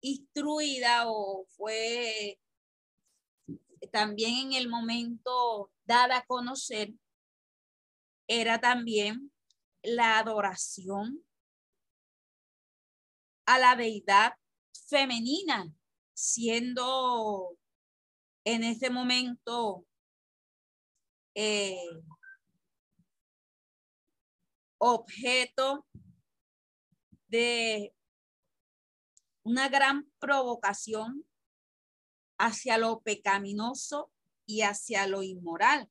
instruida 0.02 1.10
o 1.10 1.46
fue 1.58 2.40
también 3.92 4.48
en 4.48 4.54
el 4.54 4.70
momento 4.70 5.72
dada 5.86 6.18
a 6.18 6.26
conocer 6.26 6.94
era 8.28 8.60
también 8.60 9.32
la 9.82 10.20
adoración 10.20 11.26
a 13.48 13.58
la 13.60 13.76
deidad 13.76 14.34
femenina, 14.88 15.72
siendo 16.16 17.58
en 18.46 18.64
ese 18.64 18.90
momento 18.90 19.86
eh, 21.36 21.78
objeto 24.78 25.86
de 27.28 27.94
una 29.44 29.68
gran 29.70 30.10
provocación 30.20 31.26
hacia 32.38 32.78
lo 32.78 33.02
pecaminoso 33.02 34.12
y 34.46 34.62
hacia 34.62 35.08
lo 35.08 35.22
inmoral. 35.22 35.90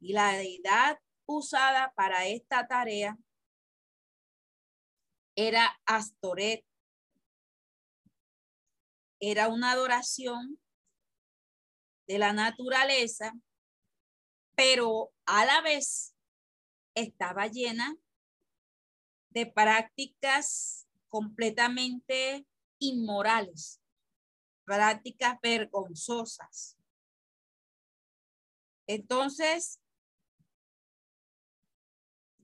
Y 0.00 0.12
la 0.12 0.32
deidad 0.32 0.98
usada 1.26 1.92
para 1.94 2.26
esta 2.26 2.66
tarea 2.66 3.16
era 5.34 5.80
Astoret. 5.86 6.64
Era 9.24 9.46
una 9.46 9.70
adoración 9.70 10.58
de 12.08 12.18
la 12.18 12.32
naturaleza, 12.32 13.32
pero 14.56 15.12
a 15.26 15.44
la 15.44 15.60
vez 15.60 16.12
estaba 16.96 17.46
llena 17.46 17.96
de 19.30 19.46
prácticas 19.46 20.88
completamente 21.06 22.44
inmorales, 22.80 23.80
prácticas 24.64 25.38
vergonzosas. 25.40 26.76
Entonces, 28.88 29.80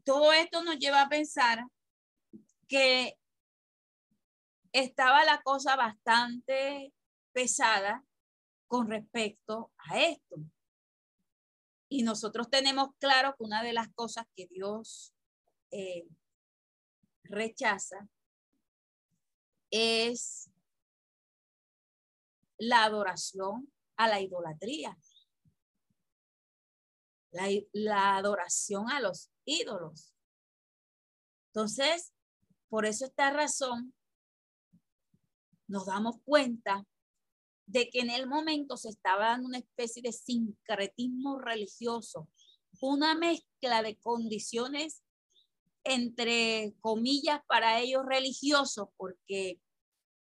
todo 0.05 0.33
esto 0.33 0.63
nos 0.63 0.79
lleva 0.79 1.03
a 1.03 1.09
pensar 1.09 1.65
que 2.69 3.18
estaba 4.73 5.25
la 5.25 5.41
cosa 5.43 5.77
bastante 5.77 6.93
pesada 7.33 8.05
con 8.67 8.89
respecto 8.89 9.73
a 9.79 9.99
esto. 10.01 10.37
Y 11.89 12.03
nosotros 12.03 12.51
tenemos 12.51 12.91
claro 12.99 13.35
que 13.37 13.45
una 13.45 13.63
de 13.63 13.73
las 13.73 13.89
cosas 13.95 14.27
que 14.37 14.47
Dios 14.47 15.15
eh, 15.71 16.07
rechaza 17.25 18.09
es 19.71 20.51
la 22.59 22.85
adoración 22.85 23.73
a 23.97 24.09
la 24.09 24.21
idolatría, 24.21 24.97
la, 27.31 27.49
la, 27.73 28.17
adoración 28.17 28.91
a 28.91 29.01
los 29.01 29.31
ídolos. 29.45 30.13
Entonces, 31.49 32.13
por 32.69 32.87
eso 32.87 33.07
esta 33.07 33.31
razón, 33.31 33.95
nos 35.69 35.87
damos 35.87 36.17
cuenta 36.25 36.85
de 37.67 37.91
que 37.91 38.01
en 38.01 38.11
el 38.11 38.27
momento 38.27 38.77
se 38.77 38.89
estaba 38.89 39.27
dando 39.29 39.47
una 39.47 39.59
especie 39.59 40.03
de 40.03 40.13
sincretismo 40.13 41.39
religioso, 41.39 42.29
una 42.81 43.15
mezcla 43.15 43.83
de 43.83 43.97
condiciones 43.97 45.03
entre 45.85 46.75
comillas 46.81 47.41
para 47.47 47.81
ellos 47.81 48.05
religiosos, 48.05 48.89
porque 48.97 49.61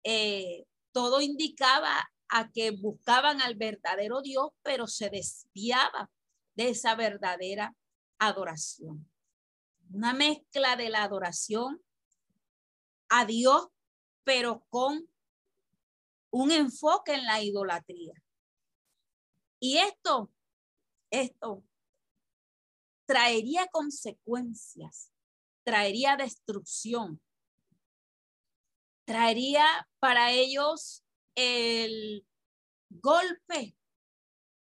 eh, 0.03 0.65
todo 0.91 1.21
indicaba 1.21 2.11
a 2.29 2.51
que 2.51 2.71
buscaban 2.71 3.41
al 3.41 3.55
verdadero 3.55 4.21
Dios, 4.21 4.49
pero 4.61 4.87
se 4.87 5.09
desviaba 5.09 6.11
de 6.55 6.69
esa 6.69 6.95
verdadera 6.95 7.75
adoración. 8.19 9.09
Una 9.91 10.13
mezcla 10.13 10.75
de 10.75 10.89
la 10.89 11.03
adoración 11.03 11.81
a 13.09 13.25
Dios, 13.25 13.67
pero 14.23 14.65
con 14.69 15.07
un 16.35 16.51
enfoque 16.51 17.13
en 17.13 17.23
la 17.23 17.41
idolatría. 17.41 18.13
Y 19.57 19.77
esto, 19.77 20.29
esto 21.09 21.63
traería 23.05 23.67
consecuencias, 23.67 25.13
traería 25.63 26.17
destrucción, 26.17 27.21
traería 29.05 29.65
para 29.99 30.33
ellos 30.33 31.05
el 31.35 32.27
golpe 32.89 33.77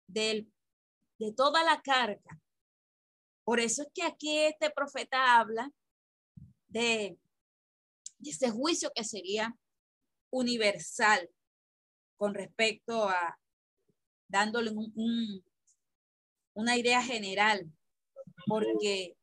del, 0.09 0.53
de 1.21 1.33
toda 1.33 1.63
la 1.63 1.81
carga. 1.83 2.43
Por 3.45 3.61
eso 3.61 3.83
es 3.83 3.89
que 3.95 4.03
aquí 4.03 4.39
este 4.39 4.71
profeta 4.71 5.39
habla 5.39 5.71
de, 6.67 7.17
de 8.19 8.31
ese 8.31 8.51
juicio 8.51 8.91
que 8.93 9.05
sería 9.05 9.57
universal 10.31 11.31
con 12.21 12.35
respecto 12.35 13.09
a 13.09 13.41
dándole 14.29 14.73
un, 14.73 15.43
una 16.53 16.77
idea 16.77 17.03
general, 17.03 17.73
porque 18.47 19.17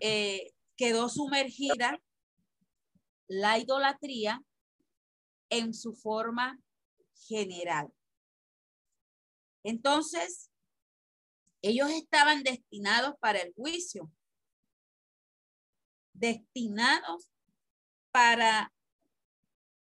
eh, 0.00 0.52
quedó 0.76 1.08
sumergida 1.08 2.02
la 3.28 3.56
idolatría 3.60 4.42
en 5.48 5.72
su 5.72 5.94
forma 5.94 6.58
general. 7.28 7.94
Entonces, 9.62 10.50
ellos 11.62 11.88
estaban 11.88 12.42
destinados 12.42 13.14
para 13.20 13.38
el 13.38 13.54
juicio, 13.54 14.10
destinados 16.14 17.30
para 18.10 18.72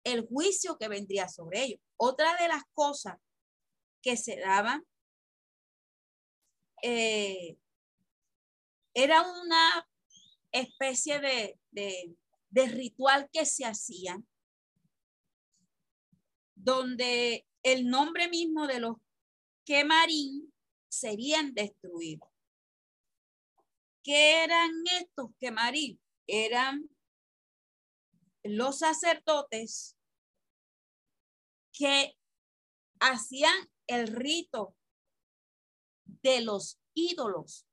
el 0.04 0.26
juicio 0.28 0.78
que 0.78 0.88
vendría 0.88 1.28
sobre 1.30 1.63
ellos. 1.63 1.80
Otra 2.06 2.36
de 2.36 2.50
las 2.50 2.66
cosas 2.74 3.18
que 4.02 4.18
se 4.18 4.38
daban 4.38 4.86
eh, 6.82 7.58
era 8.94 9.22
una 9.22 9.89
especie 10.52 11.22
de, 11.22 12.18
ritual 12.52 13.30
que 13.32 13.46
se 13.46 13.63
hacía 13.63 14.22
donde 16.56 17.48
el 17.63 17.88
nombre 17.89 18.28
mismo 18.28 18.68
de 18.68 18.82
los 18.82 18.98
quemarín 19.63 20.54
serían 20.89 21.54
destruidos. 21.54 22.28
¿Qué 24.04 24.44
eran 24.44 24.72
estos 25.00 25.30
quemarín? 25.39 26.02
Eran 26.28 26.89
los 28.44 28.80
sacerdotes 28.80 29.96
que 31.73 32.17
hacían 32.99 33.69
el 33.88 34.07
rito 34.07 34.75
de 36.05 36.41
los 36.41 36.79
ídolos. 36.93 37.67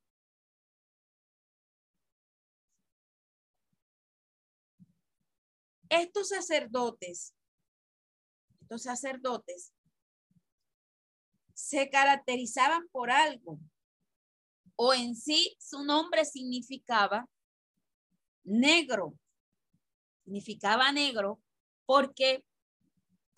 Estos 5.89 6.29
sacerdotes 6.29 7.33
sacerdotes 8.79 9.73
se 11.53 11.89
caracterizaban 11.89 12.87
por 12.89 13.11
algo 13.11 13.59
o 14.75 14.93
en 14.93 15.15
sí 15.15 15.55
su 15.59 15.83
nombre 15.83 16.25
significaba 16.25 17.27
negro, 18.43 19.13
significaba 20.23 20.91
negro 20.91 21.41
porque 21.85 22.43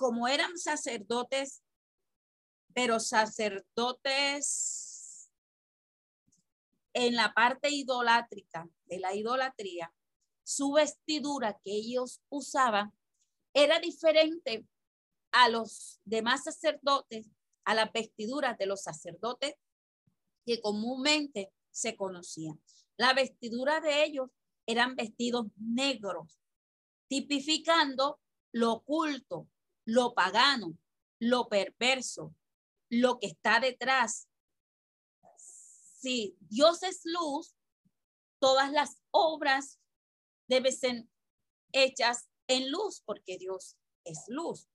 como 0.04 0.28
eran 0.28 0.58
sacerdotes, 0.58 1.63
pero 2.74 3.00
sacerdotes 3.00 4.12
en 6.92 7.16
la 7.16 7.34
parte 7.34 7.70
idolátrica 7.70 8.68
de 8.84 9.00
la 9.00 9.16
idolatría, 9.16 9.94
su 10.44 10.74
vestidura 10.74 11.58
que 11.63 11.72
ellos 11.72 12.20
usaban 12.28 12.92
era 13.54 13.80
diferente 13.80 14.68
a 15.32 15.48
los 15.48 16.02
demás 16.04 16.44
sacerdotes, 16.44 17.30
a 17.63 17.74
las 17.74 17.89
vestiduras 17.94 18.58
de 18.58 18.66
los 18.66 18.84
sacerdotes 18.84 19.56
que 20.46 20.60
comúnmente 20.60 21.54
se 21.72 21.96
conocían. 21.96 22.62
La 22.98 23.13
vestidura 23.13 23.80
de 23.80 24.04
ellos 24.04 24.32
eran 24.66 24.98
vestidos 24.98 25.46
negros, 25.56 26.42
tipificando 27.08 28.20
lo 28.52 28.74
oculto, 28.74 29.48
lo 29.86 30.13
pagano, 30.13 30.78
lo 31.19 31.48
perverso, 31.48 32.36
lo 32.89 33.19
que 33.19 33.28
está 33.28 33.60
detrás. 33.60 34.28
Si 35.38 36.36
Dios 36.41 36.84
es 36.84 37.02
luz, 37.06 37.56
todas 38.39 38.72
las 38.72 39.02
obras 39.12 39.80
deben 40.48 40.76
ser 40.76 41.06
hechas 41.72 42.30
en 42.48 42.72
luz 42.72 43.02
porque 43.06 43.38
Dios 43.38 43.78
es 44.04 44.26
luz. 44.28 44.67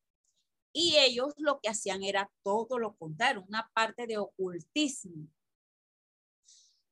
Y 0.73 0.97
ellos 0.97 1.35
lo 1.37 1.61
que 1.61 1.69
hacían 1.69 2.03
era 2.03 2.31
todo 2.43 2.79
lo 2.79 2.97
contrario, 2.97 3.45
una 3.49 3.71
parte 3.75 4.07
de 4.07 4.19
ocultismo, 4.19 5.29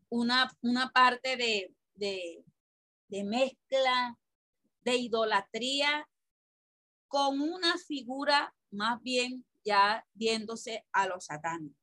una, 0.08 0.50
una 0.62 0.90
parte 0.90 1.36
de, 1.36 1.74
de, 1.94 2.44
de 3.08 3.24
mezcla, 3.24 4.18
de 4.82 4.96
idolatría 4.96 6.08
con 7.08 7.40
una 7.40 7.76
figura 7.78 8.54
más 8.70 9.02
bien 9.02 9.44
ya 9.64 10.06
viéndose 10.14 10.84
a 10.92 11.06
los 11.06 11.26
satánicos. 11.26 11.76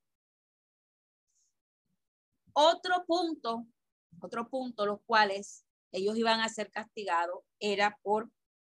Otro 2.53 3.03
punto, 3.05 3.65
otro 4.19 4.47
punto, 4.47 4.85
los 4.85 5.01
cuales 5.05 5.65
ellos 5.91 6.17
iban 6.17 6.39
a 6.39 6.49
ser 6.49 6.71
castigados 6.71 7.43
era 7.59 7.97
por 8.03 8.31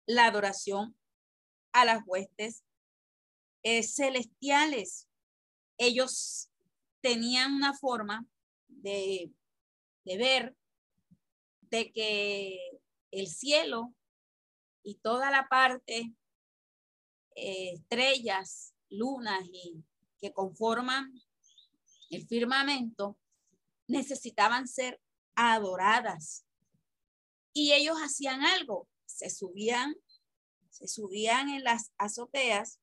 la 0.06 0.26
adoración 0.26 0.96
a 1.72 1.84
las 1.84 2.02
huestes 2.06 2.64
eh, 3.62 3.82
celestiales. 3.82 5.08
Ellos 5.78 6.50
tenían 7.00 7.54
una 7.54 7.74
forma 7.74 8.26
de, 8.68 9.30
de 10.04 10.16
ver 10.16 10.56
de 11.62 11.92
que 11.92 12.58
el 13.10 13.26
cielo 13.26 13.94
y 14.82 14.96
toda 14.96 15.30
la 15.30 15.48
parte, 15.48 16.14
eh, 17.36 17.74
estrellas, 17.74 18.74
lunas 18.88 19.44
y 19.52 19.84
que 20.18 20.32
conforman 20.32 21.12
el 22.10 22.26
firmamento, 22.26 23.16
necesitaban 23.86 24.66
ser 24.66 25.00
adoradas. 25.34 26.44
Y 27.52 27.72
ellos 27.72 27.98
hacían 27.98 28.42
algo, 28.42 28.88
se 29.06 29.30
subían, 29.30 29.94
se 30.70 30.88
subían 30.88 31.48
en 31.50 31.62
las 31.62 31.92
azoteas. 31.98 32.80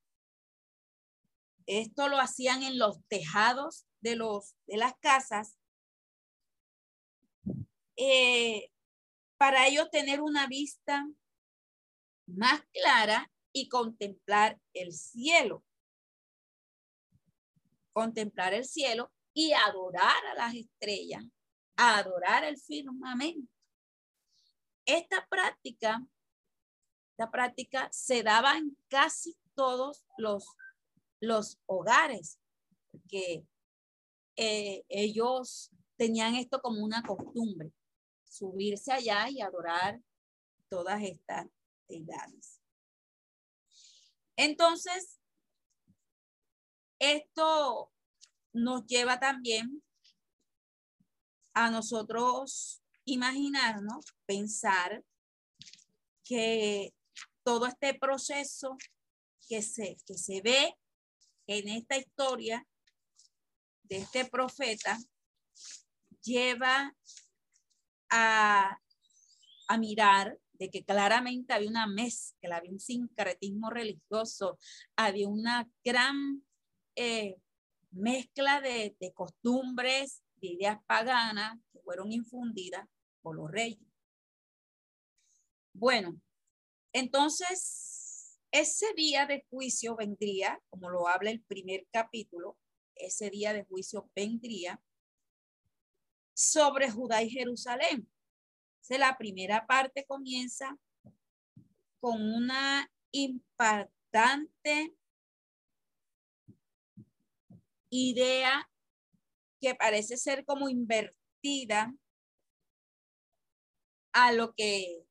Esto 1.65 2.07
lo 2.07 2.19
hacían 2.19 2.63
en 2.63 2.77
los 2.77 3.03
tejados 3.07 3.85
de, 4.01 4.15
los, 4.15 4.55
de 4.67 4.77
las 4.77 4.93
casas 4.99 5.57
eh, 7.95 8.71
para 9.37 9.67
ellos 9.67 9.89
tener 9.91 10.21
una 10.21 10.47
vista 10.47 11.07
más 12.25 12.61
clara 12.71 13.31
y 13.53 13.69
contemplar 13.69 14.59
el 14.73 14.91
cielo. 14.91 15.63
Contemplar 17.93 18.53
el 18.53 18.65
cielo 18.65 19.11
y 19.33 19.53
adorar 19.53 20.25
a 20.31 20.35
las 20.35 20.55
estrellas, 20.55 21.23
adorar 21.75 22.43
el 22.43 22.57
firmamento. 22.57 23.51
Esta 24.85 25.25
práctica, 25.29 26.05
esta 27.11 27.31
práctica 27.31 27.87
se 27.91 28.23
daba 28.23 28.57
en 28.57 28.75
casi 28.87 29.37
todos 29.53 30.05
los, 30.17 30.45
los 31.19 31.59
hogares, 31.67 32.39
porque 32.91 33.45
eh, 34.35 34.83
ellos 34.89 35.71
tenían 35.95 36.35
esto 36.35 36.59
como 36.59 36.83
una 36.83 37.03
costumbre, 37.03 37.71
subirse 38.23 38.91
allá 38.91 39.29
y 39.29 39.41
adorar 39.41 40.01
todas 40.67 41.01
estas 41.03 41.47
deidades. 41.87 42.62
Entonces, 44.35 45.19
esto 46.99 47.91
nos 48.53 48.85
lleva 48.85 49.19
también 49.19 49.83
a 51.53 51.69
nosotros 51.69 52.81
imaginarnos, 53.05 54.05
pensar 54.25 55.03
que 56.23 56.93
todo 57.43 57.67
este 57.67 57.93
proceso 57.93 58.77
que 59.47 59.61
se, 59.61 59.97
que 60.05 60.17
se 60.17 60.41
ve 60.41 60.75
en 61.47 61.67
esta 61.67 61.97
historia 61.97 62.65
de 63.83 63.97
este 63.97 64.25
profeta 64.25 64.97
lleva 66.21 66.95
a, 68.09 68.77
a 69.67 69.77
mirar 69.77 70.39
de 70.53 70.69
que 70.69 70.83
claramente 70.83 71.53
había 71.53 71.69
una 71.69 71.87
mezcla, 71.87 72.57
había 72.57 72.71
un 72.71 72.79
sincretismo 72.79 73.69
religioso, 73.69 74.57
había 74.95 75.27
una 75.27 75.69
gran 75.83 76.43
eh, 76.95 77.37
mezcla 77.91 78.61
de, 78.61 78.95
de 78.99 79.13
costumbres, 79.13 80.23
de 80.37 80.47
ideas 80.47 80.77
paganas 80.85 81.59
que 81.71 81.79
fueron 81.79 82.11
infundidas 82.11 82.87
por 83.21 83.35
los 83.35 83.49
reyes. 83.51 83.79
Bueno, 85.73 86.19
entonces 86.93 88.37
ese 88.51 88.93
día 88.95 89.25
de 89.25 89.45
juicio 89.49 89.95
vendría, 89.95 90.61
como 90.69 90.89
lo 90.89 91.07
habla 91.07 91.31
el 91.31 91.41
primer 91.41 91.87
capítulo, 91.91 92.57
ese 92.95 93.31
día 93.31 93.53
de 93.53 93.65
juicio 93.65 94.09
vendría 94.15 94.79
sobre 96.35 96.91
Judá 96.91 97.23
y 97.23 97.31
Jerusalén. 97.31 98.07
La 98.89 99.17
primera 99.17 99.65
parte 99.65 100.05
comienza 100.05 100.77
con 101.99 102.21
una 102.21 102.91
impactante 103.11 104.95
idea 107.89 108.69
que 109.61 109.75
parece 109.75 110.17
ser 110.17 110.43
como 110.45 110.67
invertida 110.67 111.93
a 114.11 114.31
lo 114.33 114.53
que 114.53 115.05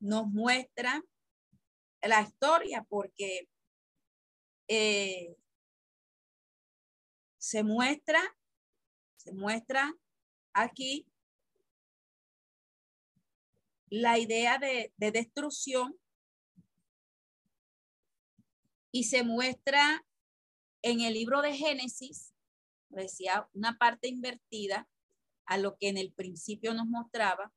nos 0.00 0.26
muestra 0.26 1.02
la 2.02 2.20
historia, 2.20 2.84
porque 2.88 3.48
eh, 4.68 5.36
se 7.38 7.62
muestra, 7.62 8.20
se 9.16 9.32
muestra 9.32 9.94
aquí 10.52 11.06
la 13.88 14.18
idea 14.18 14.58
de, 14.58 14.92
de 14.96 15.12
destrucción 15.12 15.96
y 18.90 19.04
se 19.04 19.22
muestra 19.22 20.04
en 20.82 21.00
el 21.00 21.14
libro 21.14 21.42
de 21.42 21.54
Génesis, 21.54 22.32
decía 22.88 23.48
una 23.52 23.76
parte 23.76 24.08
invertida 24.08 24.88
a 25.44 25.58
lo 25.58 25.76
que 25.76 25.88
en 25.88 25.96
el 25.96 26.12
principio 26.12 26.74
nos 26.74 26.86
mostraba 26.86 27.52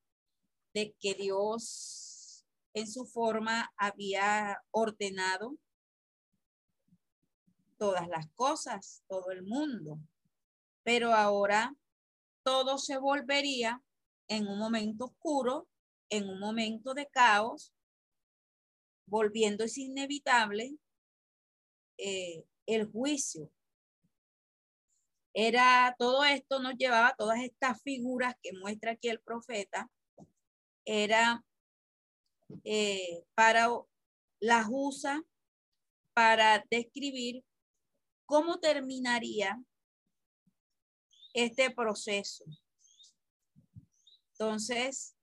de 0.73 0.95
que 0.99 1.13
Dios 1.15 2.45
en 2.73 2.87
su 2.87 3.05
forma 3.05 3.71
había 3.77 4.61
ordenado 4.71 5.57
todas 7.77 8.07
las 8.07 8.27
cosas, 8.35 9.03
todo 9.07 9.31
el 9.31 9.43
mundo. 9.43 9.99
Pero 10.83 11.13
ahora 11.13 11.75
todo 12.43 12.77
se 12.77 12.97
volvería 12.97 13.81
en 14.27 14.47
un 14.47 14.59
momento 14.59 15.05
oscuro, 15.05 15.67
en 16.09 16.27
un 16.29 16.39
momento 16.39 16.93
de 16.93 17.07
caos, 17.07 17.73
volviendo 19.05 19.63
es 19.63 19.77
inevitable 19.77 20.77
eh, 21.97 22.43
el 22.65 22.85
juicio. 22.85 23.51
Era 25.33 25.95
todo 25.97 26.23
esto 26.23 26.59
nos 26.59 26.75
llevaba 26.75 27.15
todas 27.17 27.39
estas 27.39 27.81
figuras 27.83 28.35
que 28.41 28.53
muestra 28.53 28.91
aquí 28.91 29.09
el 29.09 29.19
profeta, 29.19 29.89
era 30.85 31.43
eh, 32.63 33.23
para 33.35 33.67
las 34.39 34.67
usa 34.69 35.21
para 36.13 36.65
describir 36.69 37.43
cómo 38.25 38.59
terminaría 38.59 39.61
este 41.33 41.69
proceso. 41.71 42.43
Entonces, 44.33 45.15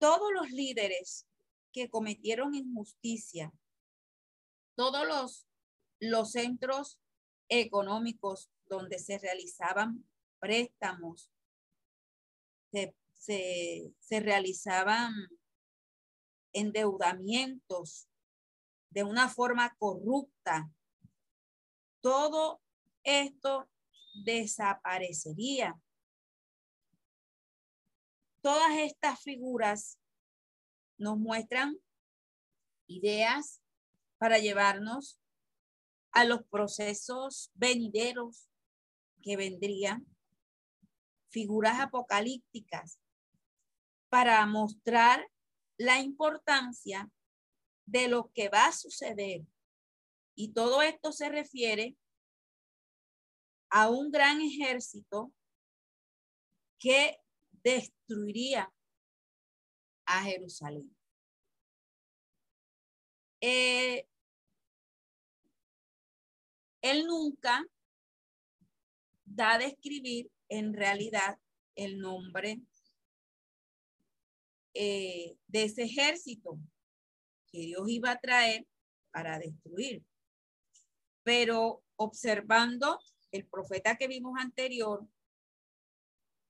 todos 0.00 0.32
los 0.32 0.50
líderes 0.50 1.28
que 1.72 1.88
cometieron 1.88 2.54
injusticia, 2.54 3.52
todos 4.74 5.06
los, 5.06 5.46
los 6.00 6.32
centros 6.32 6.98
económicos 7.48 8.50
donde 8.68 8.98
se 8.98 9.18
realizaban 9.18 10.04
préstamos, 10.40 11.30
se, 12.72 12.94
se 13.14 14.20
realizaban 14.20 15.12
endeudamientos, 16.52 18.08
de 18.90 19.04
una 19.04 19.28
forma 19.28 19.76
corrupta, 19.78 20.72
todo 22.00 22.60
esto 23.04 23.68
desaparecería. 24.24 25.80
Todas 28.42 28.70
estas 28.78 29.22
figuras 29.22 29.98
nos 30.98 31.18
muestran 31.18 31.78
ideas 32.86 33.62
para 34.18 34.38
llevarnos 34.38 35.18
a 36.12 36.24
los 36.24 36.42
procesos 36.44 37.50
venideros 37.54 38.48
que 39.22 39.36
vendrían, 39.36 40.06
figuras 41.28 41.80
apocalípticas, 41.80 43.00
para 44.08 44.44
mostrar 44.46 45.30
la 45.76 46.00
importancia 46.00 47.10
de 47.86 48.08
lo 48.08 48.30
que 48.32 48.48
va 48.48 48.66
a 48.66 48.72
suceder. 48.72 49.42
Y 50.34 50.52
todo 50.52 50.82
esto 50.82 51.12
se 51.12 51.28
refiere 51.28 51.96
a 53.70 53.88
un 53.88 54.10
gran 54.10 54.40
ejército 54.40 55.32
que 56.78 57.20
destruiría 57.62 58.72
a 60.06 60.22
Jerusalén. 60.22 60.94
Eh, 63.40 64.06
él 66.82 67.06
nunca 67.06 67.64
da 69.24 69.54
a 69.54 69.58
describir 69.58 70.30
en 70.48 70.74
realidad 70.74 71.38
el 71.74 71.98
nombre 71.98 72.60
eh, 74.74 75.36
de 75.46 75.64
ese 75.64 75.84
ejército 75.84 76.58
que 77.50 77.60
Dios 77.60 77.88
iba 77.88 78.12
a 78.12 78.20
traer 78.20 78.66
para 79.10 79.38
destruir. 79.38 80.04
Pero 81.22 81.82
observando 81.96 82.98
el 83.32 83.46
profeta 83.46 83.96
que 83.96 84.08
vimos 84.08 84.34
anterior 84.38 85.06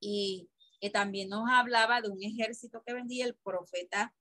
y 0.00 0.49
que 0.80 0.90
también 0.90 1.28
nos 1.28 1.48
hablaba 1.50 2.00
de 2.00 2.08
un 2.08 2.22
ejército 2.22 2.82
que 2.84 2.94
vendía 2.94 3.26
el 3.26 3.34
profeta 3.36 4.14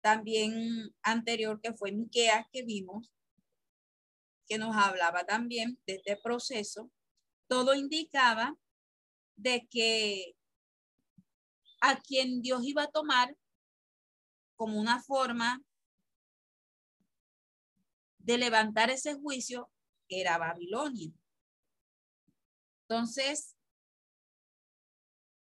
también 0.00 0.94
anterior 1.02 1.60
que 1.60 1.72
fue 1.74 1.92
Miqueas 1.92 2.46
que 2.52 2.62
vimos 2.62 3.12
que 4.46 4.58
nos 4.58 4.76
hablaba 4.76 5.24
también 5.24 5.78
de 5.86 5.94
este 5.94 6.16
proceso, 6.16 6.90
todo 7.46 7.74
indicaba 7.74 8.56
de 9.36 9.66
que 9.68 10.36
a 11.80 11.98
quien 12.00 12.42
Dios 12.42 12.62
iba 12.64 12.82
a 12.82 12.90
tomar 12.90 13.36
como 14.56 14.78
una 14.78 15.02
forma 15.02 15.62
de 18.18 18.38
levantar 18.38 18.90
ese 18.90 19.14
juicio 19.14 19.70
era 20.08 20.38
Babilonia. 20.38 21.12
Entonces, 22.82 23.56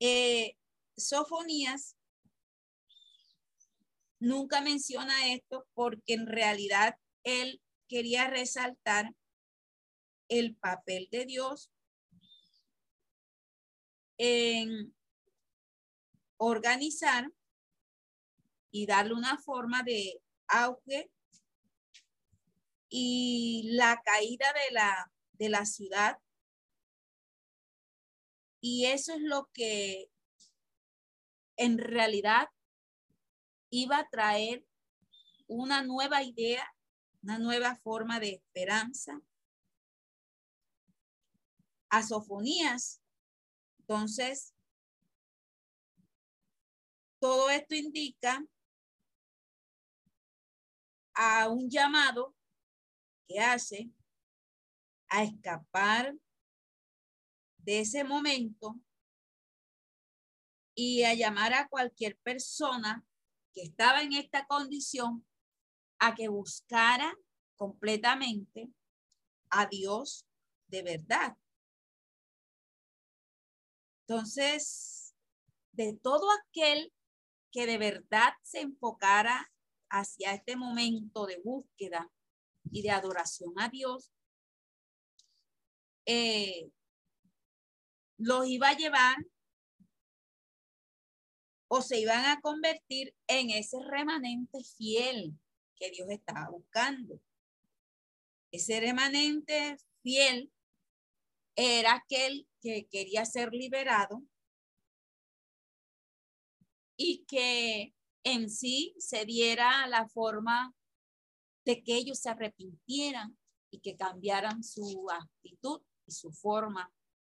eh, 0.05 0.57
Sofonías 0.97 1.97
nunca 4.19 4.61
menciona 4.61 5.33
esto 5.33 5.65
porque 5.75 6.15
en 6.15 6.27
realidad 6.27 6.97
él 7.23 7.63
quería 7.89 8.27
resaltar 8.27 9.15
el 10.29 10.57
papel 10.57 11.09
de 11.13 11.25
Dios 11.27 11.71
en 14.19 14.93
organizar 16.37 17.31
y 18.73 18.87
darle 18.87 19.15
una 19.15 19.39
forma 19.39 19.85
de 19.85 20.21
auge 20.49 21.13
y 22.89 23.71
la 23.75 24.03
caída 24.05 24.53
de 24.53 24.75
la, 24.75 25.13
de 25.35 25.49
la 25.49 25.65
ciudad. 25.65 26.19
Y 28.65 28.87
eso 28.87 29.13
es 29.13 29.21
lo 29.21 29.51
que 29.53 30.09
en 31.57 31.79
realidad 31.79 32.49
iba 33.71 33.99
a 33.99 34.09
traer 34.09 34.65
una 35.49 35.83
nueva 35.83 36.23
idea, 36.23 36.65
una 37.23 37.41
nueva 37.41 37.75
forma 37.75 38.21
de 38.21 38.35
esperanza 38.35 39.21
a 41.91 42.03
Sofonías. 42.05 43.03
Entonces, 43.81 44.55
todo 47.19 47.51
esto 47.51 47.75
indica 47.75 48.47
a 51.15 51.49
un 51.49 51.69
llamado 51.69 52.33
que 53.27 53.41
hace 53.41 53.91
a 55.09 55.25
escapar 55.25 56.15
de 57.63 57.81
ese 57.81 58.05
momento 58.05 58.81
y 60.75 61.05
a 61.05 61.15
llamar 61.15 61.55
a 61.55 61.69
cualquier 61.69 62.17
persona 62.19 63.05
que 63.53 63.63
estaba 63.63 64.03
en 64.03 64.13
esta 64.15 64.47
condición 64.47 65.27
a 65.99 66.15
que 66.15 66.29
buscara 66.29 67.15
completamente 67.57 68.71
a 69.51 69.67
Dios 69.67 70.27
de 70.69 70.83
verdad. 70.83 71.37
Entonces, 74.07 75.15
de 75.73 75.97
todo 76.03 76.27
aquel 76.31 76.93
que 77.53 77.67
de 77.67 77.79
verdad 77.79 78.33
se 78.43 78.61
enfocara 78.61 79.53
hacia 79.91 80.33
este 80.33 80.57
momento 80.57 81.27
de 81.27 81.41
búsqueda 81.45 82.11
y 82.71 82.83
de 82.83 82.91
adoración 82.91 83.53
a 83.59 83.69
Dios, 83.69 84.11
eh, 86.07 86.71
los 88.23 88.47
iba 88.47 88.69
a 88.69 88.77
llevar 88.77 89.17
o 91.69 91.83
se 91.83 92.01
iban 92.01 92.25
a 92.27 92.41
convertir 92.41 93.15
en 93.27 93.51
ese 93.51 93.79
remanente 93.83 94.63
fiel 94.77 95.39
que 95.75 95.91
Dios 95.91 96.09
estaba 96.11 96.51
buscando. 96.51 97.21
Ese 98.51 98.79
remanente 98.81 99.77
fiel 100.03 100.53
era 101.57 101.95
aquel 101.95 102.47
que 102.61 102.87
quería 102.91 103.25
ser 103.25 103.53
liberado 103.53 104.23
y 106.97 107.25
que 107.25 107.95
en 108.23 108.51
sí 108.51 108.95
se 108.99 109.25
diera 109.25 109.87
la 109.87 110.07
forma 110.09 110.75
de 111.65 111.83
que 111.83 111.97
ellos 111.97 112.21
se 112.21 112.29
arrepintieran 112.29 113.37
y 113.71 113.81
que 113.81 113.97
cambiaran 113.97 114.63
su 114.63 115.07
actitud 115.11 115.81
y 116.07 116.13
su 116.13 116.33
forma 116.33 116.93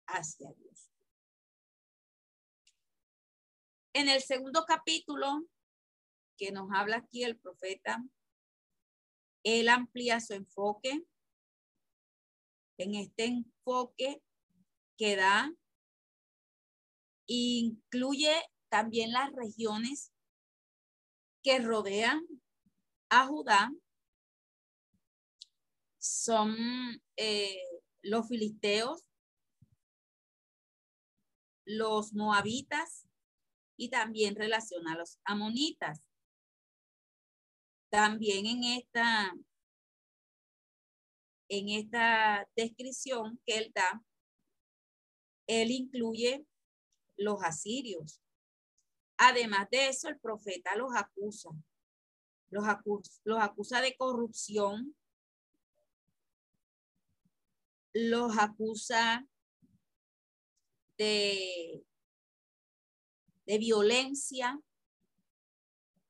hacia 0.06 0.52
Dios. 0.52 0.73
En 3.96 4.08
el 4.08 4.20
segundo 4.22 4.64
capítulo 4.66 5.46
que 6.36 6.50
nos 6.50 6.68
habla 6.72 6.96
aquí 6.96 7.22
el 7.22 7.38
profeta, 7.38 8.04
él 9.44 9.68
amplía 9.68 10.18
su 10.20 10.34
enfoque. 10.34 11.04
En 12.76 12.96
este 12.96 13.26
enfoque 13.26 14.20
que 14.98 15.14
da, 15.14 15.54
incluye 17.26 18.34
también 18.68 19.12
las 19.12 19.30
regiones 19.32 20.12
que 21.44 21.60
rodean 21.60 22.26
a 23.10 23.28
Judá 23.28 23.70
son 25.98 27.00
eh, 27.16 27.62
los 28.02 28.26
filisteos, 28.26 29.04
los 31.64 32.12
moabitas 32.12 33.03
y 33.76 33.90
también 33.90 34.36
relaciona 34.36 34.92
a 34.92 34.98
los 34.98 35.18
amonitas. 35.24 36.08
También 37.90 38.46
en 38.46 38.64
esta, 38.64 39.34
en 41.48 41.68
esta 41.68 42.48
descripción 42.56 43.40
que 43.46 43.58
él 43.58 43.72
da, 43.74 44.02
él 45.46 45.70
incluye 45.70 46.46
los 47.16 47.42
asirios, 47.42 48.20
Además 49.16 49.68
de 49.70 49.88
eso, 49.88 50.08
el 50.08 50.18
profeta 50.18 50.76
los 50.76 50.94
acusa. 50.94 51.50
Los 52.50 52.66
acusa, 52.66 53.20
los 53.24 53.38
acusa 53.40 53.80
de 53.80 53.96
corrupción. 53.96 54.96
Los 57.92 58.36
acusa 58.38 59.26
de, 60.98 61.84
de 63.46 63.58
violencia. 63.58 64.60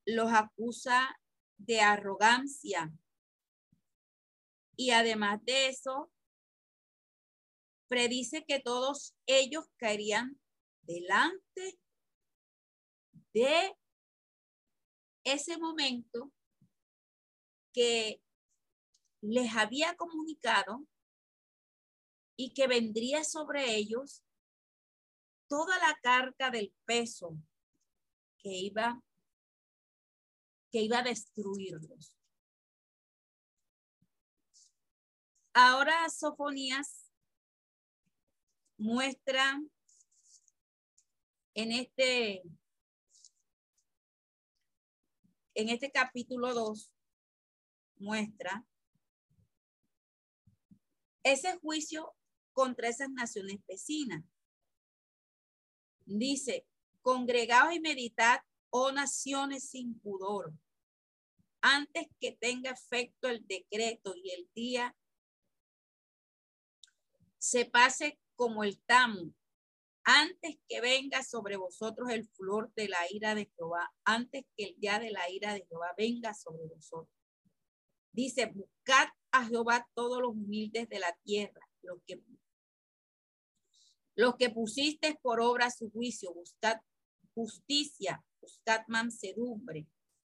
Los 0.07 0.33
acusa 0.33 1.19
de 1.57 1.81
arrogancia. 1.81 2.93
Y 4.77 4.91
además 4.91 5.45
de 5.45 5.69
eso, 5.69 6.11
predice 7.89 8.45
que 8.45 8.61
todos 8.61 9.15
ellos 9.27 9.65
caerían 9.77 10.39
delante 10.83 11.79
de 13.33 13.77
ese 15.25 15.59
momento 15.59 16.33
que 17.73 18.21
les 19.21 19.55
había 19.57 19.97
comunicado 19.97 20.87
y 22.37 22.53
que 22.53 22.67
vendría 22.67 23.25
sobre 23.25 23.75
ellos 23.75 24.23
toda 25.49 25.77
la 25.79 25.95
carga 26.03 26.51
del 26.51 26.75
peso 26.85 27.37
que 28.39 28.51
iba 28.51 29.03
que 30.71 30.83
iba 30.83 30.99
a 30.99 31.03
destruirlos. 31.05 32.13
Ahora 35.53 36.11
Sofonías 36.11 37.13
muestra 38.77 39.63
en 41.55 41.71
este 41.71 42.43
en 45.55 45.69
este 45.69 45.93
capítulo 45.93 46.53
2 46.53 46.93
muestra 47.99 48.67
ese 51.23 51.57
juicio 51.59 52.17
contra 52.53 52.89
esas 52.89 53.11
naciones 53.11 53.65
vecinas. 53.67 54.25
Dice, 56.05 56.67
congregaos 57.03 57.75
y 57.75 57.81
meditad, 57.81 58.41
oh 58.71 58.93
naciones 58.93 59.69
sin 59.71 59.99
pudor, 60.01 60.53
antes 61.61 62.09
que 62.21 62.33
tenga 62.33 62.71
efecto 62.71 63.29
el 63.29 63.47
decreto 63.47 64.15
y 64.17 64.31
el 64.31 64.49
día 64.55 64.95
se 67.39 67.65
pase 67.65 68.19
como 68.37 68.65
el 68.65 68.81
tamo 68.83 69.33
antes 70.05 70.59
que 70.69 70.81
venga 70.83 71.23
sobre 71.23 71.57
vosotros 71.57 72.11
el 72.11 72.29
flor 72.29 72.73
de 72.75 72.89
la 72.89 72.99
ira 73.11 73.35
de 73.35 73.51
Jehová, 73.57 73.91
antes 74.05 74.45
que 74.57 74.65
el 74.65 74.77
día 74.79 74.99
de 74.99 75.11
la 75.11 75.31
ira 75.31 75.55
de 75.55 75.67
Jehová 75.67 75.95
venga 75.97 76.35
sobre 76.35 76.67
vosotros. 76.67 77.09
Dice, 78.13 78.47
buscad 78.47 79.09
a 79.33 79.47
Jehová 79.47 79.89
todos 79.95 80.21
los 80.21 80.33
humildes 80.33 80.89
de 80.89 80.99
la 80.99 81.17
tierra, 81.25 81.67
los 81.83 81.99
que, 82.07 82.23
los 84.17 84.37
que 84.37 84.51
pusiste 84.51 85.19
por 85.23 85.41
obra 85.41 85.71
su 85.71 85.91
juicio, 85.91 86.33
buscad 86.33 86.81
justicia, 87.35 88.25
buscad 88.41 88.83
mansedumbre, 88.87 89.87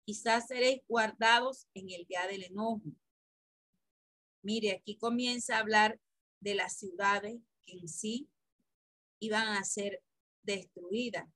quizás 0.05 0.49
seréis 0.49 0.83
guardados 0.89 1.69
en 1.75 1.91
el 1.91 2.05
día 2.07 2.27
del 2.27 2.45
enojo. 2.45 2.93
Mire, 4.43 4.73
aquí 4.73 4.97
comienza 4.97 5.57
a 5.57 5.61
hablar 5.61 6.01
de 6.41 6.55
las 6.55 6.77
ciudades 6.79 7.41
que 7.65 7.79
en 7.79 7.89
sí 7.89 8.29
iban 9.21 9.49
a 9.49 9.65
ser 9.65 10.03
destruidas. 10.43 11.29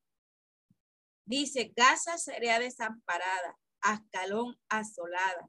Dice, 1.24 1.72
Gaza 1.76 2.18
será 2.18 2.58
desamparada, 2.58 3.58
Ascalón 3.80 4.58
asolada, 4.68 5.48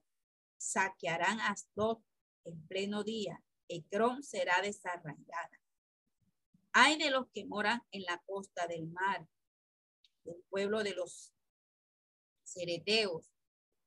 saquearán 0.58 1.40
Asdod 1.40 2.00
en 2.46 2.68
pleno 2.68 3.04
día, 3.04 3.42
Ecrón 3.68 4.24
será 4.24 4.62
desarraigada. 4.62 5.63
Hay 6.74 6.98
de 6.98 7.12
los 7.12 7.28
que 7.32 7.46
moran 7.46 7.82
en 7.92 8.02
la 8.04 8.22
costa 8.26 8.66
del 8.68 8.88
mar, 8.88 9.28
del 10.24 10.44
pueblo 10.50 10.84
de 10.84 10.96
los 10.96 11.32
cereteos. 12.44 13.30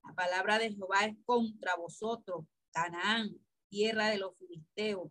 La 0.05 0.14
palabra 0.14 0.61
de 0.61 0.72
Jehová 0.72 1.05
es 1.05 1.16
contra 1.24 1.74
vosotros, 1.74 2.47
Canaán, 2.70 3.45
tierra 3.68 4.09
de 4.09 4.18
los 4.18 4.39
filisteos, 4.39 5.11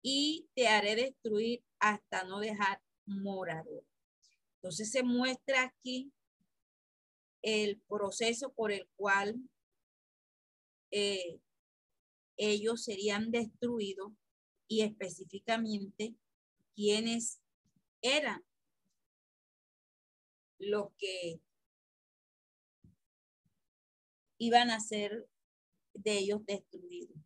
y 0.00 0.48
te 0.54 0.68
haré 0.68 0.94
destruir 0.94 1.64
hasta 1.80 2.22
no 2.22 2.38
dejar 2.38 2.80
morador. 3.04 3.84
Entonces 4.56 4.92
se 4.92 5.02
muestra 5.02 5.64
aquí 5.64 6.12
el 7.42 7.80
proceso 7.88 8.52
por 8.52 8.70
el 8.70 8.88
cual 8.96 9.36
eh, 10.92 11.40
ellos 12.36 12.84
serían 12.84 13.32
destruidos 13.32 14.12
y 14.68 14.82
específicamente 14.82 16.14
quiénes 16.74 17.40
eran 18.02 18.44
los 20.58 20.92
que 20.98 21.40
iban 24.38 24.70
a 24.70 24.80
ser 24.80 25.28
de 25.94 26.18
ellos 26.18 26.44
destruidos. 26.44 27.16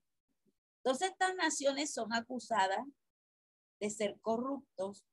Entonces 0.79 1.11
estas 1.11 1.35
naciones 1.35 1.93
son 1.93 2.13
acusadas 2.13 2.87
de 3.81 3.91
ser 3.91 4.19
corruptos, 4.21 5.05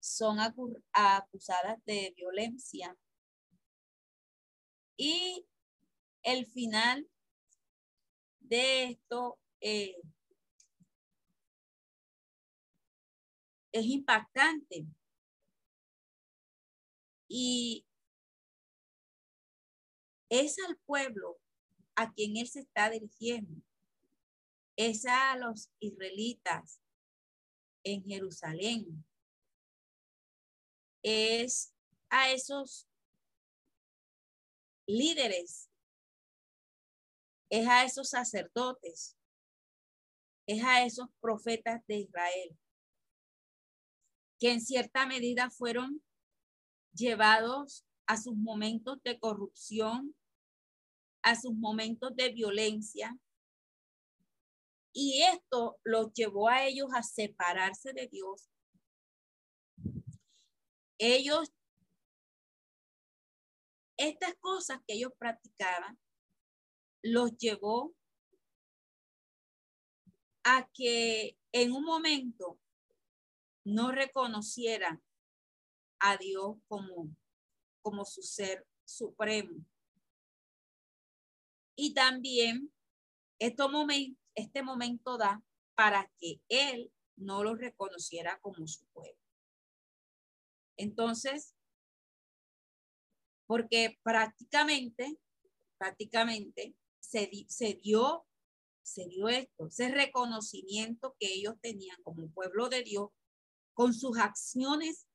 son 0.00 0.38
acusadas 0.40 1.84
de 1.86 2.12
violencia 2.16 2.96
y 4.96 5.46
el 6.22 6.46
final 6.46 7.08
de 8.40 8.84
esto 8.84 9.38
eh, 9.60 9.96
es 13.74 13.86
impactante. 13.86 14.86
Y 17.28 17.84
es 20.28 20.56
al 20.66 20.76
pueblo 20.86 21.40
a 21.96 22.12
quien 22.12 22.36
él 22.36 22.46
se 22.46 22.60
está 22.60 22.88
dirigiendo. 22.88 23.60
Es 24.76 25.04
a 25.06 25.36
los 25.36 25.70
israelitas 25.80 26.80
en 27.82 28.04
Jerusalén. 28.04 29.04
Es 31.02 31.74
a 32.10 32.30
esos 32.30 32.88
líderes. 34.86 35.68
Es 37.50 37.66
a 37.66 37.84
esos 37.84 38.10
sacerdotes. 38.10 39.16
Es 40.46 40.62
a 40.62 40.84
esos 40.84 41.08
profetas 41.20 41.84
de 41.88 41.96
Israel 41.96 42.56
que 44.38 44.52
en 44.52 44.60
cierta 44.60 45.06
medida 45.06 45.50
fueron 45.50 46.02
llevados 46.92 47.84
a 48.06 48.16
sus 48.16 48.36
momentos 48.36 49.02
de 49.02 49.18
corrupción, 49.18 50.14
a 51.22 51.34
sus 51.40 51.54
momentos 51.54 52.14
de 52.16 52.30
violencia. 52.30 53.18
Y 54.92 55.22
esto 55.22 55.78
los 55.82 56.12
llevó 56.12 56.48
a 56.48 56.64
ellos 56.64 56.88
a 56.94 57.02
separarse 57.02 57.92
de 57.92 58.06
Dios. 58.06 58.48
Ellos, 60.98 61.52
estas 63.96 64.34
cosas 64.36 64.80
que 64.86 64.94
ellos 64.94 65.12
practicaban, 65.18 65.98
los 67.02 67.36
llevó 67.36 67.94
a 70.44 70.68
que 70.72 71.36
en 71.52 71.72
un 71.72 71.84
momento 71.84 72.58
no 73.64 73.90
reconocieran 73.90 75.02
a 75.98 76.16
Dios 76.16 76.56
como, 76.68 77.14
como 77.82 78.04
su 78.04 78.22
ser 78.22 78.66
supremo. 78.84 79.64
Y 81.76 81.94
también 81.94 82.72
este 83.38 84.62
momento, 84.62 85.18
da 85.18 85.42
para 85.74 86.10
que 86.18 86.40
él 86.48 86.92
no 87.16 87.42
lo 87.42 87.54
reconociera 87.54 88.38
como 88.40 88.66
su 88.66 88.84
pueblo. 88.86 89.18
Entonces, 90.76 91.54
porque 93.46 93.98
prácticamente, 94.02 95.18
prácticamente 95.78 96.74
se, 97.00 97.30
se 97.48 97.74
dio, 97.74 98.26
se 98.82 99.06
dio 99.06 99.28
esto, 99.28 99.66
ese 99.66 99.88
reconocimiento 99.88 101.16
que 101.18 101.32
ellos 101.32 101.54
tenían 101.60 102.00
como 102.02 102.30
pueblo 102.30 102.68
de 102.68 102.82
Dios, 102.82 103.10
con 103.74 103.92
sus 103.92 104.18
acciones 104.18 105.06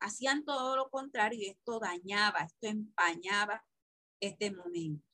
hacían 0.00 0.44
todo 0.44 0.76
lo 0.76 0.90
contrario 0.90 1.38
y 1.40 1.46
esto 1.46 1.78
dañaba, 1.78 2.40
esto 2.40 2.68
empañaba 2.68 3.64
este 4.20 4.50
momento. 4.50 5.06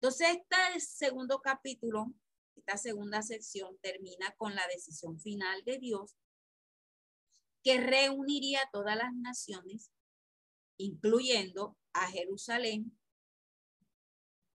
Entonces, 0.00 0.28
este 0.36 0.80
segundo 0.80 1.40
capítulo, 1.40 2.12
esta 2.56 2.76
segunda 2.76 3.22
sección 3.22 3.78
termina 3.80 4.32
con 4.36 4.54
la 4.54 4.66
decisión 4.68 5.18
final 5.18 5.64
de 5.64 5.78
Dios 5.78 6.16
que 7.62 7.80
reuniría 7.80 8.60
a 8.60 8.70
todas 8.70 8.96
las 8.96 9.12
naciones, 9.14 9.90
incluyendo 10.78 11.76
a 11.92 12.08
Jerusalén, 12.08 12.96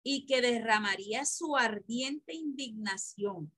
y 0.02 0.26
que 0.26 0.40
derramaría 0.40 1.24
su 1.24 1.56
ardiente 1.56 2.34
indignación. 2.34 3.52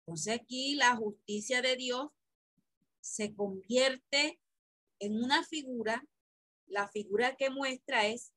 Entonces 0.00 0.40
aquí 0.40 0.74
la 0.74 0.96
justicia 0.96 1.62
de 1.62 1.76
Dios 1.76 2.10
se 3.00 3.34
convierte 3.34 4.40
en 4.98 5.22
una 5.22 5.44
figura, 5.44 6.04
la 6.66 6.88
figura 6.88 7.36
que 7.36 7.50
muestra 7.50 8.06
es 8.06 8.32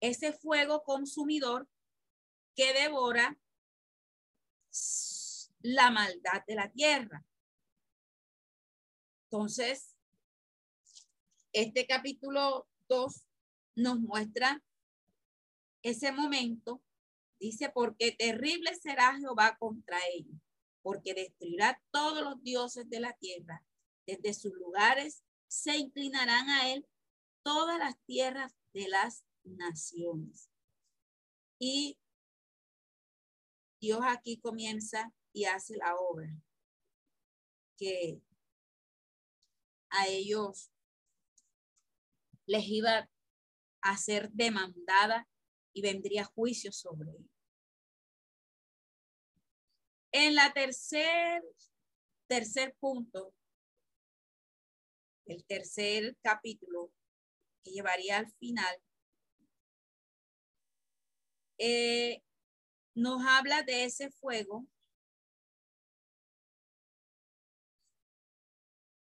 ese 0.00 0.32
fuego 0.32 0.82
consumidor 0.82 1.68
que 2.54 2.72
devora 2.72 3.38
la 5.60 5.90
maldad 5.90 6.42
de 6.46 6.54
la 6.54 6.70
tierra. 6.70 7.24
Entonces, 9.24 9.96
este 11.52 11.86
capítulo 11.86 12.68
2 12.88 13.26
nos 13.76 13.98
muestra 13.98 14.62
ese 15.82 16.12
momento. 16.12 16.82
Dice, 17.38 17.70
porque 17.70 18.12
terrible 18.12 18.74
será 18.74 19.16
Jehová 19.18 19.56
contra 19.58 19.98
ellos, 20.14 20.40
porque 20.82 21.12
destruirá 21.12 21.82
todos 21.90 22.22
los 22.22 22.42
dioses 22.42 22.88
de 22.88 23.00
la 23.00 23.12
tierra. 23.14 23.65
Desde 24.06 24.34
sus 24.34 24.52
lugares 24.54 25.22
se 25.48 25.76
inclinarán 25.76 26.48
a 26.48 26.70
él 26.72 26.86
todas 27.42 27.78
las 27.78 27.98
tierras 28.06 28.54
de 28.72 28.88
las 28.88 29.24
naciones. 29.44 30.50
Y 31.58 31.98
Dios 33.80 34.00
aquí 34.02 34.38
comienza 34.38 35.12
y 35.32 35.44
hace 35.44 35.76
la 35.76 35.96
obra 35.96 36.28
que 37.76 38.20
a 39.90 40.08
ellos 40.08 40.70
les 42.46 42.66
iba 42.68 43.08
a 43.82 43.96
ser 43.96 44.30
demandada 44.32 45.28
y 45.72 45.82
vendría 45.82 46.24
juicio 46.24 46.72
sobre 46.72 47.10
ellos. 47.10 47.30
En 50.12 50.34
la 50.34 50.52
tercer, 50.52 51.42
tercer 52.26 52.74
punto, 52.80 53.34
el 55.26 55.44
tercer 55.44 56.16
capítulo 56.22 56.92
que 57.62 57.72
llevaría 57.72 58.18
al 58.18 58.30
final, 58.32 58.76
eh, 61.58 62.22
nos 62.94 63.22
habla 63.26 63.62
de 63.62 63.84
ese 63.84 64.10
fuego 64.10 64.66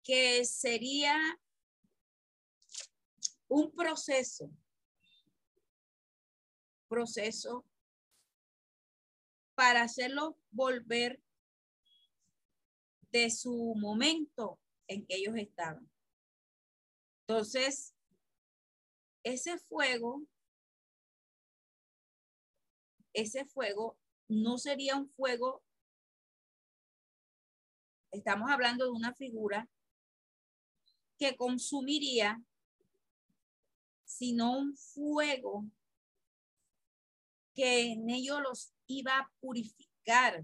que 0.04 0.46
sería 0.46 1.18
un 3.48 3.72
proceso, 3.74 4.52
proceso 6.88 7.66
para 9.56 9.84
hacerlo 9.84 10.38
volver 10.52 11.22
de 13.12 13.30
su 13.32 13.74
momento 13.76 14.60
en 14.88 15.06
que 15.06 15.16
ellos 15.16 15.36
estaban. 15.38 15.90
Entonces, 17.28 17.96
ese 19.24 19.58
fuego, 19.58 20.22
ese 23.14 23.46
fuego 23.46 23.98
no 24.28 24.60
sería 24.60 24.96
un 24.96 25.10
fuego, 25.10 25.64
estamos 28.12 28.52
hablando 28.52 28.86
de 28.86 28.92
una 28.92 29.16
figura 29.16 29.68
que 31.18 31.36
consumiría, 31.36 32.44
sino 34.04 34.60
un 34.60 34.78
fuego 34.78 35.66
que 37.56 37.94
en 37.94 38.10
ellos 38.12 38.40
los 38.42 38.74
iba 38.86 39.18
a 39.18 39.32
purificar. 39.40 40.44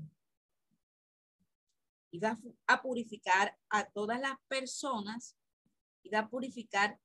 Iba 2.10 2.36
a 2.66 2.82
purificar 2.82 3.56
a 3.70 3.86
todas 3.92 4.20
las 4.20 4.40
personas, 4.48 5.38
a 6.14 6.28
purificar 6.30 7.00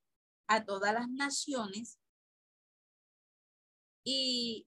a 0.47 0.65
todas 0.65 0.93
las 0.93 1.09
naciones. 1.09 1.99
Y 4.05 4.67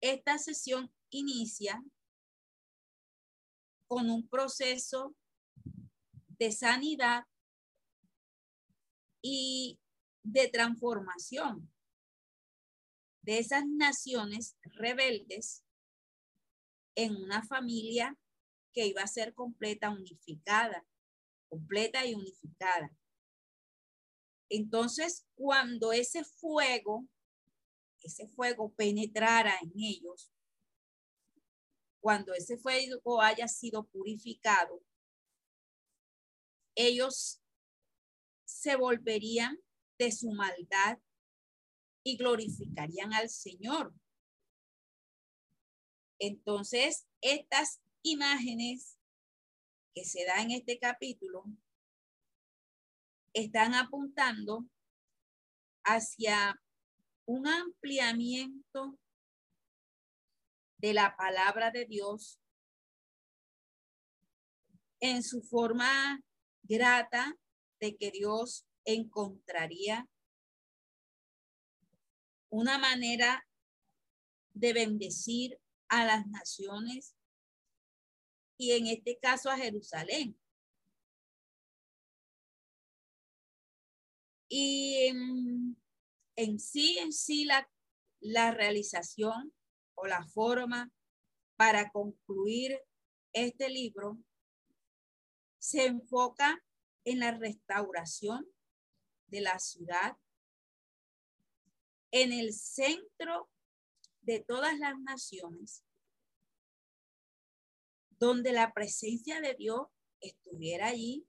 esta 0.00 0.38
sesión 0.38 0.92
inicia 1.10 1.82
con 3.86 4.10
un 4.10 4.28
proceso 4.28 5.14
de 6.38 6.50
sanidad 6.50 7.24
y 9.22 9.78
de 10.22 10.48
transformación 10.48 11.72
de 13.22 13.38
esas 13.38 13.64
naciones 13.66 14.56
rebeldes 14.62 15.64
en 16.96 17.16
una 17.16 17.42
familia 17.42 18.18
que 18.72 18.86
iba 18.86 19.02
a 19.02 19.06
ser 19.06 19.34
completa, 19.34 19.90
unificada, 19.90 20.84
completa 21.48 22.04
y 22.04 22.14
unificada. 22.14 22.90
Entonces, 24.54 25.26
cuando 25.34 25.94
ese 25.94 26.24
fuego, 26.24 27.08
ese 28.02 28.28
fuego 28.28 28.70
penetrara 28.74 29.58
en 29.62 29.72
ellos, 29.76 30.30
cuando 32.02 32.34
ese 32.34 32.58
fuego 32.58 33.22
haya 33.22 33.48
sido 33.48 33.84
purificado, 33.84 34.84
ellos 36.74 37.40
se 38.44 38.76
volverían 38.76 39.58
de 39.98 40.12
su 40.12 40.30
maldad 40.32 40.98
y 42.04 42.18
glorificarían 42.18 43.14
al 43.14 43.30
Señor. 43.30 43.94
Entonces, 46.18 47.06
estas 47.22 47.80
imágenes 48.02 48.98
que 49.94 50.04
se 50.04 50.26
dan 50.26 50.50
en 50.50 50.58
este 50.58 50.78
capítulo 50.78 51.46
están 53.32 53.74
apuntando 53.74 54.66
hacia 55.84 56.60
un 57.26 57.46
ampliamiento 57.46 58.98
de 60.78 60.94
la 60.94 61.16
palabra 61.16 61.70
de 61.70 61.86
Dios 61.86 62.40
en 65.00 65.22
su 65.22 65.42
forma 65.42 66.20
grata 66.62 67.36
de 67.80 67.96
que 67.96 68.10
Dios 68.10 68.66
encontraría 68.84 70.08
una 72.50 72.78
manera 72.78 73.46
de 74.52 74.72
bendecir 74.72 75.58
a 75.88 76.04
las 76.04 76.26
naciones 76.26 77.16
y 78.58 78.72
en 78.72 78.86
este 78.86 79.18
caso 79.18 79.50
a 79.50 79.56
Jerusalén. 79.56 80.38
Y 84.54 85.06
en, 86.36 86.60
sí, 86.60 86.98
en 86.98 87.10
sí, 87.10 87.46
la, 87.46 87.66
la 88.20 88.50
realización 88.50 89.54
o 89.94 90.06
la 90.06 90.26
forma 90.26 90.92
para 91.56 91.90
concluir 91.90 92.78
este 93.32 93.70
libro 93.70 94.18
se 95.58 95.86
enfoca 95.86 96.62
en 97.04 97.20
la 97.20 97.30
restauración 97.30 98.46
de 99.28 99.40
la 99.40 99.58
ciudad 99.58 100.18
en 102.10 102.34
el 102.34 102.52
centro 102.52 103.48
de 104.20 104.40
todas 104.40 104.78
las 104.78 105.00
naciones, 105.00 105.82
donde 108.18 108.52
la 108.52 108.74
presencia 108.74 109.40
de 109.40 109.54
Dios 109.54 109.86
estuviera 110.20 110.88
allí, 110.88 111.26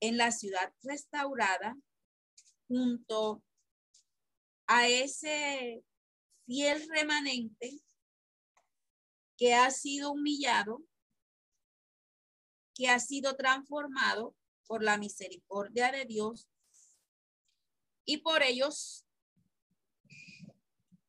en 0.00 0.16
la 0.16 0.30
ciudad 0.30 0.72
restaurada, 0.82 1.76
junto 2.68 3.42
a 4.66 4.86
ese 4.86 5.82
fiel 6.46 6.88
remanente 6.88 7.80
que 9.36 9.54
ha 9.54 9.70
sido 9.70 10.12
humillado, 10.12 10.82
que 12.74 12.88
ha 12.88 12.98
sido 13.00 13.36
transformado 13.36 14.36
por 14.66 14.82
la 14.82 14.98
misericordia 14.98 15.90
de 15.90 16.04
Dios. 16.04 16.48
Y 18.04 18.18
por 18.18 18.42
ellos, 18.42 19.06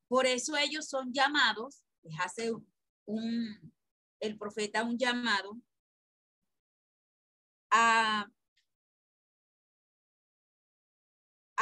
por 0.08 0.26
eso 0.26 0.56
ellos 0.56 0.88
son 0.88 1.12
llamados, 1.12 1.84
hace 2.18 2.52
un, 3.06 3.72
el 4.20 4.38
profeta 4.38 4.84
un 4.84 4.98
llamado 4.98 5.56
a, 7.70 8.26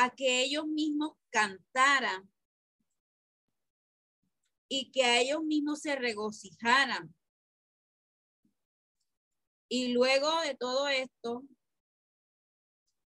a 0.01 0.11
que 0.11 0.43
ellos 0.43 0.65
mismos 0.65 1.17
cantaran 1.31 2.31
y 4.69 4.93
que 4.93 5.03
a 5.03 5.21
ellos 5.21 5.43
mismos 5.43 5.81
se 5.81 5.97
regocijaran. 5.97 7.13
Y 9.69 9.89
luego 9.89 10.41
de 10.43 10.55
todo 10.55 10.87
esto, 10.87 11.43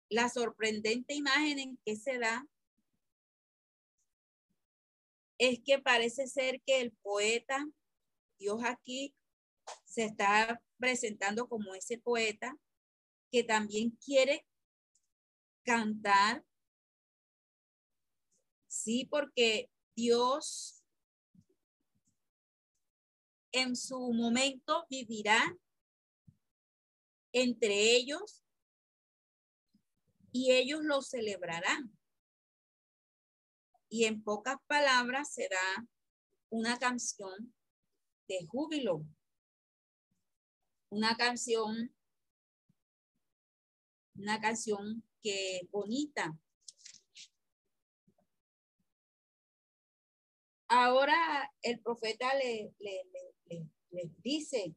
la 0.10 0.30
sorprendente 0.30 1.14
imagen 1.14 1.60
en 1.60 1.78
que 1.86 1.96
se 1.96 2.18
da 2.18 2.48
es 5.38 5.60
que 5.64 5.78
parece 5.78 6.26
ser 6.26 6.60
que 6.66 6.82
el 6.82 6.92
poeta, 7.04 7.68
Dios 8.40 8.62
aquí 8.66 9.14
se 9.86 10.06
está 10.06 10.60
presentando 10.80 11.48
como 11.48 11.76
ese 11.76 12.00
poeta 12.00 12.58
que 13.32 13.44
también 13.44 13.92
quiere 14.04 14.44
cantar. 15.64 16.44
Sí, 18.70 19.08
porque 19.10 19.72
Dios 19.96 20.84
en 23.52 23.76
su 23.76 24.14
momento 24.14 24.86
vivirá 24.92 25.58
entre 27.34 27.96
ellos 27.96 28.46
y 30.32 30.52
ellos 30.52 30.82
lo 30.84 31.02
celebrarán. 31.02 31.98
Y 33.90 34.06
en 34.06 34.24
pocas 34.24 34.58
palabras 34.68 35.34
será 35.34 35.88
una 36.50 36.78
canción 36.78 37.56
de 38.28 38.46
júbilo, 38.46 39.04
una 40.90 41.18
canción, 41.18 41.92
una 44.14 44.40
canción 44.40 45.04
que 45.24 45.68
bonita. 45.72 46.38
Ahora 50.70 51.52
el 51.62 51.82
profeta 51.82 52.34
le, 52.36 52.74
le, 52.80 53.04
le 53.92 54.12
dice, 54.24 54.76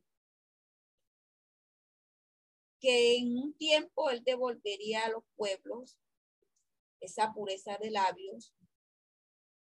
que 2.83 3.17
en 3.17 3.39
un 3.39 3.55
tiempo 3.55 4.11
él 4.11 4.25
devolvería 4.25 5.05
a 5.05 5.09
los 5.09 5.23
pueblos 5.37 5.97
esa 7.01 7.33
pureza 7.33 7.79
de 7.79 7.93
labios 7.93 8.53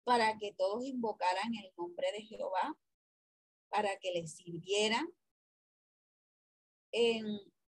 para 0.03 0.37
que 0.37 0.53
todos 0.53 0.83
invocaran 0.83 1.55
el 1.55 1.71
nombre 1.77 2.11
de 2.11 2.21
Jehová, 2.23 2.77
para 3.69 3.97
que 3.99 4.11
les 4.11 4.35
sirvieran 4.35 5.07
en, 6.91 7.25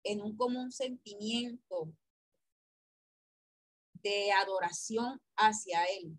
en 0.03 0.21
un 0.21 0.35
común 0.35 0.71
sentimiento 0.71 1.93
de 3.93 4.31
adoración 4.31 5.21
hacia 5.35 5.85
él. 5.85 6.17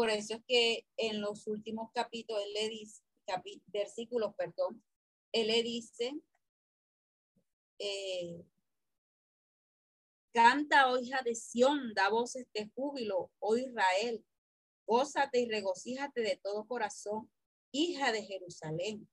Por 0.00 0.08
eso 0.08 0.32
es 0.32 0.40
que 0.48 0.86
en 0.96 1.20
los 1.20 1.46
últimos 1.46 1.90
capítulos, 1.92 2.42
él 2.42 2.54
le 2.54 2.68
dice, 2.70 3.02
versículos, 3.66 4.34
perdón, 4.34 4.82
él 5.30 5.48
le 5.48 5.62
dice 5.62 6.18
eh, 7.78 8.42
canta, 10.32 10.90
oh 10.90 10.98
hija 10.98 11.20
de 11.20 11.34
Sión, 11.34 11.92
da 11.92 12.08
voces 12.08 12.46
de 12.54 12.70
júbilo, 12.74 13.30
oh 13.40 13.58
Israel, 13.58 14.24
gózate 14.86 15.40
y 15.40 15.50
regocíjate 15.50 16.22
de 16.22 16.40
todo 16.42 16.66
corazón, 16.66 17.30
hija 17.70 18.10
de 18.10 18.22
Jerusalén. 18.22 19.06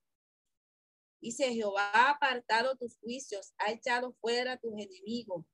Dice, 1.20 1.52
Jehová 1.52 1.90
ha 1.92 2.12
apartado 2.12 2.78
tus 2.78 2.96
juicios, 2.96 3.52
ha 3.58 3.72
echado 3.72 4.14
fuera 4.22 4.56
tus 4.56 4.72
enemigos. 4.72 5.44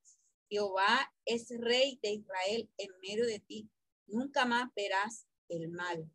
Jehová 0.49 1.12
es 1.24 1.49
rey 1.59 1.99
de 2.05 2.12
Israel 2.12 2.70
en 2.78 2.91
medio 3.01 3.26
de 3.26 3.41
ti. 3.41 3.68
Nunca 4.07 4.45
más 4.45 4.73
verás 4.75 5.27
el 5.49 5.71
mal. 5.71 6.11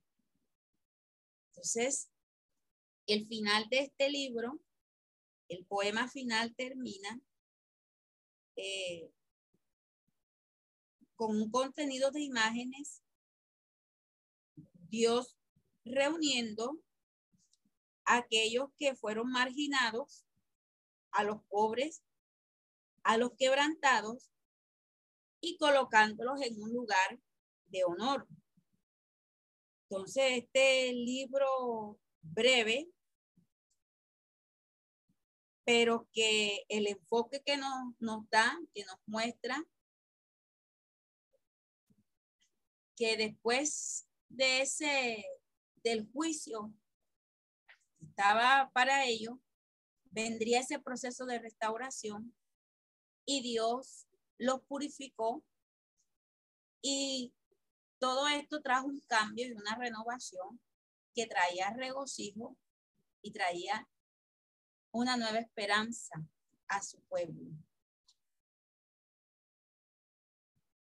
Entonces, 1.49 2.09
el 3.07 3.27
final 3.27 3.67
de 3.69 3.79
este 3.79 4.09
libro, 4.09 4.59
el 5.47 5.65
poema 5.65 6.07
final 6.07 6.53
termina 6.55 7.19
eh, 8.55 9.11
con 11.15 11.35
un 11.35 11.49
contenido 11.51 12.11
de 12.11 12.21
imágenes, 12.21 13.01
Dios 14.89 15.37
reuniendo 15.83 16.79
a 18.05 18.17
aquellos 18.17 18.69
que 18.77 18.95
fueron 18.95 19.29
marginados, 19.31 20.25
a 21.11 21.23
los 21.23 21.43
pobres, 21.49 22.03
a 23.03 23.17
los 23.17 23.31
quebrantados 23.37 24.29
y 25.41 25.57
colocándolos 25.57 26.41
en 26.41 26.61
un 26.61 26.71
lugar 26.71 27.19
de 27.69 27.83
honor. 27.83 28.27
Entonces, 29.89 30.43
este 30.43 30.93
libro 30.93 31.99
breve, 32.21 32.89
pero 35.65 36.07
que 36.11 36.65
el 36.69 36.87
enfoque 36.87 37.41
que 37.43 37.57
nos, 37.57 37.93
nos 37.99 38.29
da, 38.29 38.59
que 38.73 38.85
nos 38.85 38.97
muestra, 39.05 39.63
que 42.95 43.17
después 43.17 44.07
de 44.29 44.61
ese, 44.61 45.25
del 45.83 46.09
juicio, 46.11 46.73
estaba 48.01 48.71
para 48.73 49.05
ello, 49.05 49.39
vendría 50.11 50.59
ese 50.59 50.79
proceso 50.79 51.25
de 51.25 51.39
restauración 51.39 52.35
y 53.25 53.41
Dios 53.41 54.07
los 54.37 54.61
purificó 54.63 55.43
y 56.81 57.33
todo 57.99 58.27
esto 58.27 58.61
trajo 58.61 58.87
un 58.87 59.01
cambio 59.01 59.47
y 59.47 59.51
una 59.51 59.75
renovación 59.75 60.59
que 61.13 61.27
traía 61.27 61.73
regocijo 61.75 62.57
y 63.21 63.31
traía 63.31 63.87
una 64.91 65.17
nueva 65.17 65.39
esperanza 65.39 66.15
a 66.67 66.81
su 66.81 67.01
pueblo. 67.03 67.51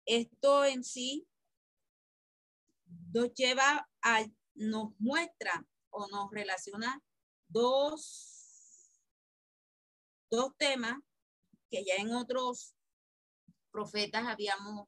Esto 0.05 0.65
en 0.65 0.83
sí 0.83 1.27
nos 3.13 3.33
lleva 3.33 3.89
a, 4.01 4.25
nos 4.55 4.93
muestra 4.99 5.65
o 5.89 6.07
nos 6.07 6.29
relaciona 6.31 7.01
dos, 7.47 8.91
dos 10.29 10.55
temas 10.57 10.97
que 11.69 11.83
ya 11.83 11.95
en 11.95 12.13
otros 12.13 12.75
profetas 13.71 14.25
habíamos 14.25 14.87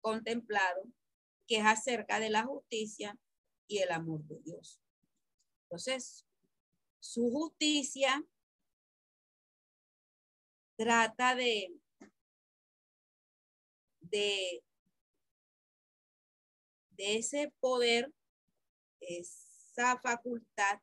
contemplado, 0.00 0.84
que 1.46 1.58
es 1.58 1.66
acerca 1.66 2.20
de 2.20 2.30
la 2.30 2.44
justicia 2.44 3.18
y 3.66 3.78
el 3.78 3.90
amor 3.90 4.22
de 4.24 4.40
Dios. 4.40 4.80
Entonces, 5.64 6.26
su 7.00 7.30
justicia 7.30 8.24
trata 10.76 11.34
de, 11.34 11.74
de, 14.00 14.64
de 16.90 17.16
ese 17.16 17.52
poder, 17.60 18.12
esa 19.00 19.98
facultad 20.00 20.80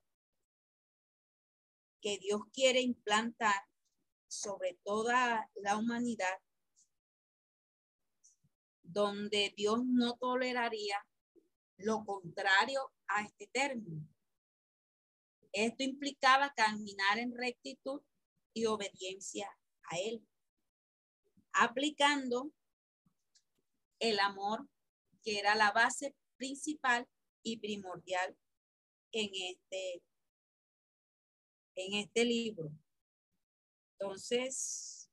que 2.02 2.18
Dios 2.18 2.42
quiere 2.52 2.82
implantar 2.82 3.64
sobre 4.28 4.80
toda 4.84 5.50
la 5.56 5.78
humanidad, 5.78 6.40
donde 8.92 9.54
Dios 9.56 9.80
no 9.86 10.18
toleraría 10.18 11.06
lo 11.78 12.04
contrario 12.04 12.92
a 13.08 13.24
este 13.24 13.48
término. 13.48 14.08
Esto 15.54 15.84
implicaba 15.84 16.54
caminar 16.56 17.20
en 17.20 17.36
rectitud 17.36 18.02
y 18.54 18.66
obediencia 18.66 19.50
a 19.84 19.98
Él, 20.00 20.26
aplicando 21.54 22.52
el 24.00 24.20
amor 24.20 24.68
que 25.24 25.40
era 25.40 25.56
la 25.56 25.72
base 25.72 26.16
principal 26.38 27.08
y 27.44 27.58
primordial 27.58 28.36
en 29.12 29.30
este, 29.34 30.04
en 31.76 31.94
este 31.96 32.26
libro. 32.26 32.72
Entonces, 34.00 35.10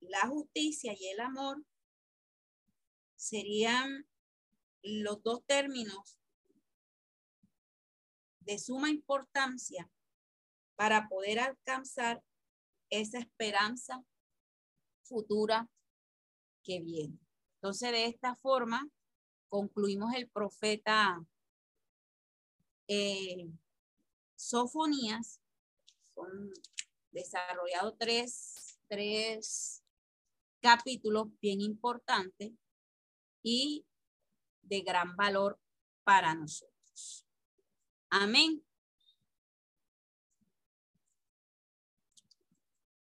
la 0.00 0.26
justicia 0.26 0.94
y 0.98 1.06
el 1.08 1.20
amor 1.20 1.64
serían 3.26 4.06
los 4.82 5.22
dos 5.22 5.44
términos 5.46 6.18
de 8.40 8.58
suma 8.58 8.88
importancia 8.88 9.90
para 10.76 11.08
poder 11.08 11.40
alcanzar 11.40 12.22
esa 12.88 13.18
esperanza 13.18 14.04
futura 15.02 15.68
que 16.62 16.80
viene. 16.80 17.18
Entonces, 17.56 17.90
de 17.90 18.06
esta 18.06 18.36
forma, 18.36 18.88
concluimos 19.48 20.14
el 20.14 20.28
profeta 20.28 21.24
eh, 22.86 23.50
Sofonías. 24.36 25.40
Son 26.14 26.52
desarrollado 27.10 27.96
tres, 27.96 28.78
tres 28.88 29.82
capítulos 30.60 31.28
bien 31.40 31.60
importantes 31.60 32.52
y 33.46 33.86
de 34.62 34.80
gran 34.80 35.14
valor 35.14 35.56
para 36.02 36.34
nosotros. 36.34 37.24
Amén. 38.10 38.60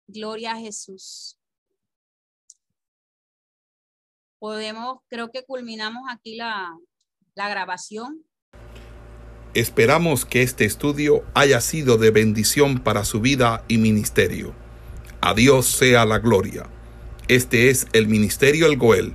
Gloria 0.08 0.54
a 0.54 0.58
Jesús. 0.58 1.38
Podemos, 4.40 4.98
creo 5.08 5.30
que 5.30 5.44
culminamos 5.44 6.02
aquí 6.10 6.34
la, 6.34 6.76
la 7.36 7.48
grabación. 7.48 8.26
Esperamos 9.54 10.24
que 10.24 10.42
este 10.42 10.64
estudio 10.64 11.24
haya 11.34 11.60
sido 11.60 11.96
de 11.96 12.10
bendición 12.10 12.82
para 12.82 13.04
su 13.04 13.20
vida 13.20 13.64
y 13.68 13.78
ministerio. 13.78 14.52
A 15.20 15.32
Dios 15.32 15.66
sea 15.66 16.04
la 16.04 16.18
gloria. 16.18 16.68
Este 17.28 17.70
es 17.70 17.86
el 17.92 18.08
Ministerio 18.08 18.66
El 18.66 18.76
Goel, 18.76 19.14